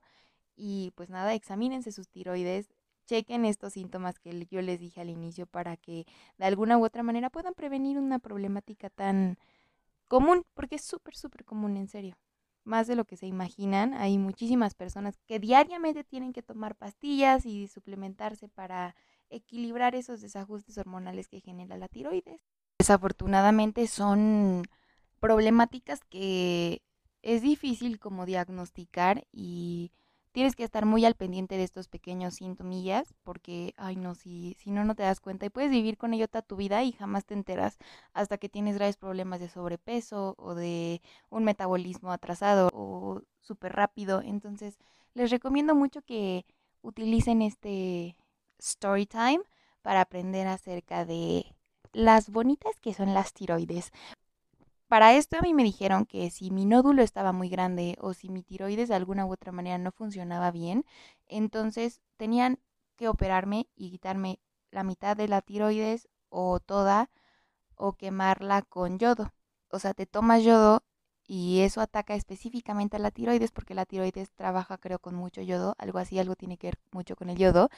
Y 0.56 0.92
pues 0.96 1.10
nada, 1.10 1.34
examínense 1.34 1.92
sus 1.92 2.08
tiroides, 2.10 2.68
chequen 3.08 3.44
estos 3.44 3.72
síntomas 3.72 4.18
que 4.18 4.46
yo 4.50 4.60
les 4.62 4.78
dije 4.78 5.00
al 5.00 5.08
inicio 5.08 5.46
para 5.46 5.76
que 5.76 6.06
de 6.36 6.44
alguna 6.44 6.78
u 6.78 6.84
otra 6.84 7.02
manera 7.02 7.30
puedan 7.30 7.54
prevenir 7.54 7.98
una 7.98 8.18
problemática 8.18 8.90
tan 8.90 9.38
común, 10.06 10.44
porque 10.54 10.76
es 10.76 10.84
súper, 10.84 11.16
súper 11.16 11.44
común, 11.44 11.76
en 11.76 11.88
serio. 11.88 12.16
Más 12.64 12.86
de 12.86 12.96
lo 12.96 13.06
que 13.06 13.16
se 13.16 13.26
imaginan, 13.26 13.94
hay 13.94 14.18
muchísimas 14.18 14.74
personas 14.74 15.16
que 15.26 15.38
diariamente 15.38 16.04
tienen 16.04 16.32
que 16.32 16.42
tomar 16.42 16.76
pastillas 16.76 17.46
y 17.46 17.66
suplementarse 17.66 18.48
para 18.48 18.94
equilibrar 19.30 19.94
esos 19.94 20.20
desajustes 20.20 20.76
hormonales 20.76 21.28
que 21.28 21.40
genera 21.40 21.78
la 21.78 21.88
tiroides. 21.88 22.42
Desafortunadamente 22.78 23.86
son 23.86 24.64
problemáticas 25.18 26.00
que 26.04 26.82
es 27.22 27.42
difícil 27.42 27.98
como 27.98 28.26
diagnosticar 28.26 29.26
y 29.32 29.92
tienes 30.32 30.56
que 30.56 30.64
estar 30.64 30.84
muy 30.84 31.04
al 31.04 31.14
pendiente 31.14 31.56
de 31.56 31.64
estos 31.64 31.88
pequeños 31.88 32.34
síntomas 32.34 33.14
porque, 33.22 33.74
ay 33.76 33.96
no, 33.96 34.14
si, 34.14 34.56
si 34.58 34.70
no, 34.70 34.84
no 34.84 34.94
te 34.94 35.02
das 35.02 35.20
cuenta 35.20 35.46
y 35.46 35.50
puedes 35.50 35.70
vivir 35.70 35.96
con 35.96 36.14
ello 36.14 36.28
toda 36.28 36.42
tu 36.42 36.56
vida 36.56 36.82
y 36.84 36.92
jamás 36.92 37.24
te 37.24 37.34
enteras 37.34 37.78
hasta 38.12 38.38
que 38.38 38.48
tienes 38.48 38.76
graves 38.76 38.96
problemas 38.96 39.40
de 39.40 39.48
sobrepeso 39.48 40.34
o 40.38 40.54
de 40.54 41.02
un 41.30 41.44
metabolismo 41.44 42.12
atrasado 42.12 42.70
o 42.72 43.22
súper 43.40 43.74
rápido. 43.74 44.20
Entonces, 44.22 44.78
les 45.14 45.30
recomiendo 45.30 45.74
mucho 45.74 46.02
que 46.02 46.44
utilicen 46.82 47.42
este 47.42 48.16
story 48.58 49.06
time 49.06 49.40
para 49.82 50.00
aprender 50.02 50.46
acerca 50.46 51.04
de 51.04 51.46
las 51.92 52.30
bonitas 52.30 52.78
que 52.80 52.94
son 52.94 53.14
las 53.14 53.32
tiroides. 53.32 53.92
Para 54.88 55.12
esto 55.14 55.36
a 55.38 55.42
mí 55.42 55.52
me 55.52 55.64
dijeron 55.64 56.06
que 56.06 56.30
si 56.30 56.50
mi 56.50 56.64
nódulo 56.64 57.02
estaba 57.02 57.32
muy 57.32 57.50
grande 57.50 57.96
o 58.00 58.14
si 58.14 58.30
mi 58.30 58.42
tiroides 58.42 58.88
de 58.88 58.94
alguna 58.94 59.26
u 59.26 59.32
otra 59.32 59.52
manera 59.52 59.76
no 59.78 59.92
funcionaba 59.92 60.50
bien, 60.50 60.84
entonces 61.26 62.00
tenían 62.16 62.58
que 62.96 63.08
operarme 63.08 63.68
y 63.76 63.90
quitarme 63.90 64.40
la 64.70 64.84
mitad 64.84 65.16
de 65.16 65.28
la 65.28 65.42
tiroides 65.42 66.08
o 66.30 66.58
toda 66.60 67.10
o 67.76 67.92
quemarla 67.94 68.62
con 68.62 68.98
yodo. 68.98 69.32
O 69.70 69.78
sea, 69.78 69.94
te 69.94 70.06
tomas 70.06 70.42
yodo 70.42 70.82
y 71.26 71.60
eso 71.60 71.82
ataca 71.82 72.14
específicamente 72.14 72.96
a 72.96 73.00
la 73.00 73.10
tiroides 73.10 73.52
porque 73.52 73.74
la 73.74 73.84
tiroides 73.84 74.30
trabaja 74.32 74.78
creo 74.78 74.98
con 74.98 75.14
mucho 75.14 75.42
yodo, 75.42 75.74
algo 75.78 75.98
así, 75.98 76.18
algo 76.18 76.34
tiene 76.36 76.56
que 76.56 76.68
ver 76.68 76.78
mucho 76.92 77.14
con 77.16 77.28
el 77.30 77.36
yodo 77.36 77.68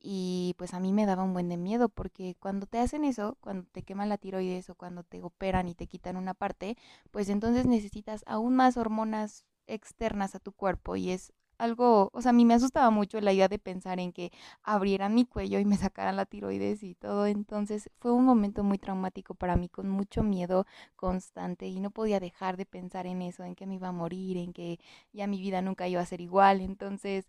y 0.00 0.54
pues 0.58 0.74
a 0.74 0.80
mí 0.80 0.92
me 0.92 1.06
daba 1.06 1.24
un 1.24 1.32
buen 1.32 1.48
de 1.48 1.56
miedo 1.56 1.88
porque 1.88 2.36
cuando 2.40 2.66
te 2.66 2.78
hacen 2.78 3.04
eso, 3.04 3.36
cuando 3.40 3.66
te 3.72 3.82
queman 3.82 4.08
la 4.08 4.18
tiroides 4.18 4.70
o 4.70 4.74
cuando 4.74 5.02
te 5.02 5.22
operan 5.22 5.68
y 5.68 5.74
te 5.74 5.86
quitan 5.86 6.16
una 6.16 6.34
parte, 6.34 6.76
pues 7.10 7.28
entonces 7.28 7.66
necesitas 7.66 8.22
aún 8.26 8.54
más 8.56 8.76
hormonas 8.76 9.44
externas 9.66 10.34
a 10.34 10.40
tu 10.40 10.52
cuerpo 10.52 10.96
y 10.96 11.10
es 11.10 11.32
algo, 11.58 12.10
o 12.12 12.22
sea, 12.22 12.30
a 12.30 12.32
mí 12.32 12.44
me 12.44 12.54
asustaba 12.54 12.90
mucho 12.90 13.20
la 13.20 13.32
idea 13.32 13.48
de 13.48 13.58
pensar 13.58 13.98
en 13.98 14.12
que 14.12 14.30
abrieran 14.62 15.14
mi 15.14 15.24
cuello 15.24 15.58
y 15.58 15.64
me 15.64 15.76
sacaran 15.76 16.16
la 16.16 16.24
tiroides 16.24 16.82
y 16.84 16.94
todo, 16.94 17.26
entonces 17.26 17.90
fue 17.98 18.12
un 18.12 18.24
momento 18.24 18.62
muy 18.62 18.78
traumático 18.78 19.34
para 19.34 19.56
mí 19.56 19.68
con 19.68 19.88
mucho 19.90 20.22
miedo 20.22 20.66
constante 20.96 21.66
y 21.66 21.80
no 21.80 21.90
podía 21.90 22.20
dejar 22.20 22.56
de 22.56 22.66
pensar 22.66 23.06
en 23.06 23.22
eso, 23.22 23.42
en 23.44 23.56
que 23.56 23.66
me 23.66 23.74
iba 23.74 23.88
a 23.88 23.92
morir, 23.92 24.36
en 24.36 24.52
que 24.52 24.78
ya 25.12 25.26
mi 25.26 25.40
vida 25.40 25.60
nunca 25.62 25.88
iba 25.88 26.00
a 26.00 26.06
ser 26.06 26.20
igual, 26.20 26.60
entonces 26.60 27.28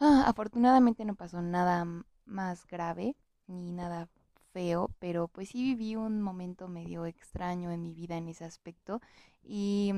Ah, 0.00 0.24
afortunadamente 0.26 1.04
no 1.04 1.14
pasó 1.14 1.42
nada 1.42 1.86
más 2.24 2.66
grave 2.66 3.16
ni 3.46 3.70
nada 3.72 4.08
feo, 4.52 4.90
pero 4.98 5.28
pues 5.28 5.50
sí 5.50 5.62
viví 5.62 5.96
un 5.96 6.22
momento 6.22 6.68
medio 6.68 7.06
extraño 7.06 7.70
en 7.70 7.82
mi 7.82 7.92
vida 7.94 8.16
en 8.16 8.28
ese 8.28 8.44
aspecto. 8.44 9.00
Y 9.42 9.92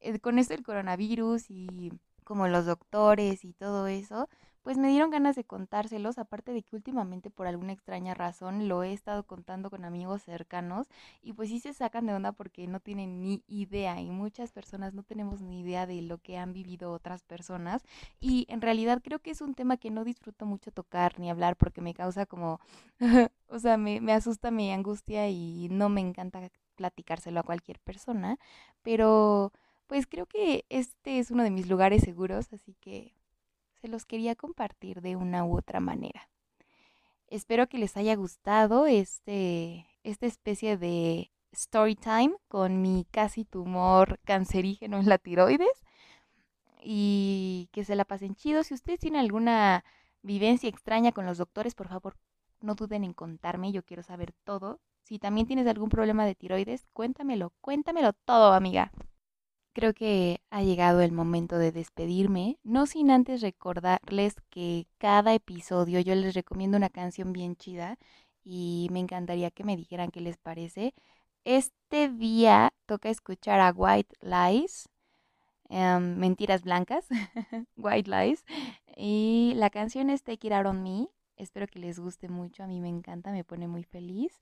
eh, 0.00 0.18
con 0.20 0.38
esto 0.38 0.54
el 0.54 0.64
coronavirus 0.64 1.50
y 1.50 1.92
como 2.24 2.48
los 2.48 2.66
doctores 2.66 3.44
y 3.44 3.52
todo 3.52 3.86
eso, 3.86 4.28
pues 4.66 4.78
me 4.78 4.88
dieron 4.88 5.10
ganas 5.10 5.36
de 5.36 5.44
contárselos, 5.44 6.18
aparte 6.18 6.52
de 6.52 6.64
que 6.64 6.74
últimamente 6.74 7.30
por 7.30 7.46
alguna 7.46 7.72
extraña 7.72 8.14
razón 8.14 8.66
lo 8.66 8.82
he 8.82 8.92
estado 8.92 9.22
contando 9.22 9.70
con 9.70 9.84
amigos 9.84 10.22
cercanos 10.22 10.88
y 11.22 11.34
pues 11.34 11.50
sí 11.50 11.60
se 11.60 11.72
sacan 11.72 12.06
de 12.06 12.14
onda 12.14 12.32
porque 12.32 12.66
no 12.66 12.80
tienen 12.80 13.20
ni 13.20 13.44
idea 13.46 14.00
y 14.00 14.10
muchas 14.10 14.50
personas 14.50 14.92
no 14.92 15.04
tenemos 15.04 15.40
ni 15.40 15.60
idea 15.60 15.86
de 15.86 16.02
lo 16.02 16.18
que 16.18 16.36
han 16.36 16.52
vivido 16.52 16.90
otras 16.90 17.22
personas 17.22 17.84
y 18.18 18.44
en 18.48 18.60
realidad 18.60 19.02
creo 19.04 19.20
que 19.20 19.30
es 19.30 19.40
un 19.40 19.54
tema 19.54 19.76
que 19.76 19.92
no 19.92 20.02
disfruto 20.02 20.46
mucho 20.46 20.72
tocar 20.72 21.20
ni 21.20 21.30
hablar 21.30 21.54
porque 21.54 21.80
me 21.80 21.94
causa 21.94 22.26
como, 22.26 22.58
o 23.48 23.60
sea, 23.60 23.76
me, 23.76 24.00
me 24.00 24.14
asusta, 24.14 24.50
me 24.50 24.74
angustia 24.74 25.28
y 25.28 25.68
no 25.70 25.88
me 25.90 26.00
encanta 26.00 26.50
platicárselo 26.74 27.38
a 27.38 27.44
cualquier 27.44 27.78
persona, 27.78 28.36
pero 28.82 29.52
pues 29.86 30.08
creo 30.08 30.26
que 30.26 30.64
este 30.70 31.20
es 31.20 31.30
uno 31.30 31.44
de 31.44 31.52
mis 31.52 31.68
lugares 31.68 32.02
seguros, 32.02 32.52
así 32.52 32.74
que 32.80 33.14
los 33.88 34.06
quería 34.06 34.34
compartir 34.34 35.00
de 35.00 35.16
una 35.16 35.44
u 35.44 35.56
otra 35.56 35.80
manera. 35.80 36.28
Espero 37.28 37.68
que 37.68 37.78
les 37.78 37.96
haya 37.96 38.14
gustado 38.14 38.86
este, 38.86 39.86
esta 40.04 40.26
especie 40.26 40.76
de 40.76 41.32
story 41.52 41.96
time 41.96 42.34
con 42.48 42.82
mi 42.82 43.06
casi 43.10 43.44
tumor 43.44 44.20
cancerígeno 44.24 44.98
en 44.98 45.08
la 45.08 45.18
tiroides 45.18 45.82
y 46.82 47.68
que 47.72 47.84
se 47.84 47.96
la 47.96 48.04
pasen 48.04 48.36
chido. 48.36 48.62
Si 48.62 48.74
ustedes 48.74 49.00
tienen 49.00 49.20
alguna 49.20 49.84
vivencia 50.22 50.68
extraña 50.68 51.12
con 51.12 51.26
los 51.26 51.38
doctores, 51.38 51.74
por 51.74 51.88
favor, 51.88 52.16
no 52.60 52.74
duden 52.74 53.04
en 53.04 53.12
contarme, 53.12 53.72
yo 53.72 53.82
quiero 53.82 54.02
saber 54.02 54.32
todo. 54.44 54.80
Si 55.02 55.18
también 55.18 55.46
tienes 55.46 55.66
algún 55.66 55.88
problema 55.88 56.26
de 56.26 56.34
tiroides, 56.34 56.86
cuéntamelo, 56.92 57.52
cuéntamelo 57.60 58.12
todo, 58.12 58.52
amiga 58.52 58.92
creo 59.76 59.92
que 59.92 60.40
ha 60.48 60.62
llegado 60.62 61.02
el 61.02 61.12
momento 61.12 61.58
de 61.58 61.70
despedirme, 61.70 62.58
no 62.64 62.86
sin 62.86 63.10
antes 63.10 63.42
recordarles 63.42 64.34
que 64.48 64.86
cada 64.96 65.34
episodio 65.34 66.00
yo 66.00 66.14
les 66.14 66.32
recomiendo 66.34 66.78
una 66.78 66.88
canción 66.88 67.34
bien 67.34 67.56
chida 67.56 67.98
y 68.42 68.88
me 68.90 69.00
encantaría 69.00 69.50
que 69.50 69.64
me 69.64 69.76
dijeran 69.76 70.10
qué 70.10 70.22
les 70.22 70.38
parece. 70.38 70.94
Este 71.44 72.08
día 72.08 72.72
toca 72.86 73.10
escuchar 73.10 73.60
a 73.60 73.70
White 73.70 74.16
Lies, 74.22 74.88
em, 75.68 76.16
Mentiras 76.16 76.62
Blancas, 76.62 77.06
White 77.76 78.10
Lies, 78.10 78.46
y 78.96 79.52
la 79.56 79.68
canción 79.68 80.08
es 80.08 80.22
Take 80.22 80.46
It 80.46 80.54
Out 80.54 80.68
On 80.68 80.82
Me. 80.82 81.08
Espero 81.36 81.66
que 81.66 81.80
les 81.80 81.98
guste 81.98 82.30
mucho, 82.30 82.62
a 82.64 82.66
mí 82.66 82.80
me 82.80 82.88
encanta, 82.88 83.30
me 83.30 83.44
pone 83.44 83.68
muy 83.68 83.84
feliz. 83.84 84.40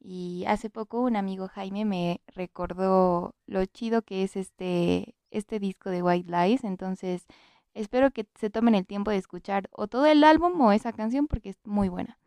Y 0.00 0.44
hace 0.46 0.70
poco 0.70 1.00
un 1.00 1.16
amigo 1.16 1.48
Jaime 1.48 1.84
me 1.84 2.20
recordó 2.28 3.34
lo 3.46 3.64
chido 3.66 4.02
que 4.02 4.22
es 4.22 4.36
este, 4.36 5.14
este 5.30 5.58
disco 5.58 5.90
de 5.90 6.02
White 6.02 6.30
Lies. 6.30 6.64
Entonces 6.64 7.26
espero 7.74 8.10
que 8.10 8.26
se 8.38 8.50
tomen 8.50 8.74
el 8.74 8.86
tiempo 8.86 9.10
de 9.10 9.18
escuchar 9.18 9.68
o 9.72 9.88
todo 9.88 10.06
el 10.06 10.24
álbum 10.24 10.60
o 10.60 10.72
esa 10.72 10.92
canción 10.92 11.26
porque 11.26 11.50
es 11.50 11.58
muy 11.64 11.88
buena. 11.88 12.18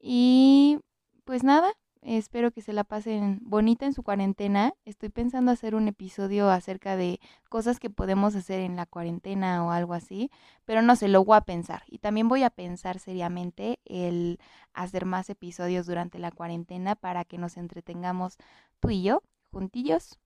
Y 0.00 0.80
pues 1.24 1.44
nada, 1.44 1.72
Espero 2.02 2.50
que 2.50 2.62
se 2.62 2.72
la 2.72 2.82
pasen 2.82 3.38
bonita 3.42 3.86
en 3.86 3.92
su 3.92 4.02
cuarentena. 4.02 4.74
Estoy 4.84 5.08
pensando 5.08 5.52
hacer 5.52 5.76
un 5.76 5.86
episodio 5.86 6.50
acerca 6.50 6.96
de 6.96 7.20
cosas 7.48 7.78
que 7.78 7.90
podemos 7.90 8.34
hacer 8.34 8.58
en 8.58 8.74
la 8.74 8.86
cuarentena 8.86 9.64
o 9.64 9.70
algo 9.70 9.94
así, 9.94 10.28
pero 10.64 10.82
no 10.82 10.96
sé, 10.96 11.06
lo 11.06 11.24
voy 11.24 11.36
a 11.36 11.42
pensar. 11.42 11.84
Y 11.86 11.98
también 11.98 12.28
voy 12.28 12.42
a 12.42 12.50
pensar 12.50 12.98
seriamente 12.98 13.78
el 13.84 14.40
hacer 14.72 15.06
más 15.06 15.30
episodios 15.30 15.86
durante 15.86 16.18
la 16.18 16.32
cuarentena 16.32 16.96
para 16.96 17.24
que 17.24 17.38
nos 17.38 17.56
entretengamos 17.56 18.36
tú 18.80 18.90
y 18.90 19.04
yo, 19.04 19.22
juntillos, 19.52 20.18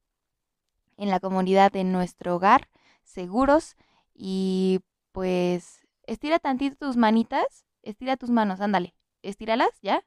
en 0.96 1.10
la 1.10 1.20
comunidad 1.20 1.72
de 1.72 1.84
nuestro 1.84 2.36
hogar, 2.36 2.70
seguros 3.04 3.76
y 4.14 4.80
pues 5.12 5.86
estira 6.04 6.38
tantito 6.38 6.86
tus 6.86 6.96
manitas, 6.96 7.66
estira 7.82 8.16
tus 8.16 8.30
manos, 8.30 8.62
ándale, 8.62 8.94
estíralas, 9.20 9.78
¿ya? 9.82 10.02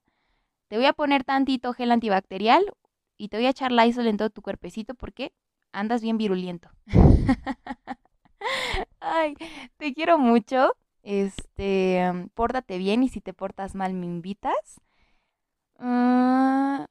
Te 0.70 0.78
voy 0.78 0.86
a 0.86 0.94
poner 0.94 1.24
tantito 1.24 1.74
gel 1.74 1.92
antibacterial 1.92 2.64
y 3.18 3.30
te 3.30 3.38
voy 3.38 3.48
a 3.48 3.50
echar 3.50 3.72
Lysol 3.72 4.08
en 4.08 4.18
todo 4.18 4.30
tu 4.30 4.44
cuerpecito 4.44 4.94
porque 4.94 5.34
andas 5.72 6.04
bien 6.04 6.18
viruliento. 6.18 6.70
Ay, 9.00 9.36
te 9.78 9.94
quiero 9.96 10.20
mucho. 10.20 10.76
Este, 11.02 12.04
pórtate 12.36 12.78
bien 12.78 13.02
y 13.02 13.10
si 13.10 13.20
te 13.20 13.34
portas 13.34 13.74
mal 13.74 13.96
me 13.96 14.06
invitas. 14.06 14.80
Ah, 15.80 16.86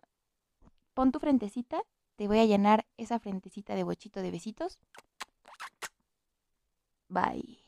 pon 0.94 1.12
tu 1.12 1.20
frentecita. 1.20 1.80
Te 2.16 2.26
voy 2.26 2.40
a 2.40 2.46
llenar 2.46 2.84
esa 2.96 3.20
frentecita 3.20 3.76
de 3.76 3.84
bochito 3.84 4.20
de 4.20 4.32
besitos. 4.32 4.80
Bye. 7.08 7.60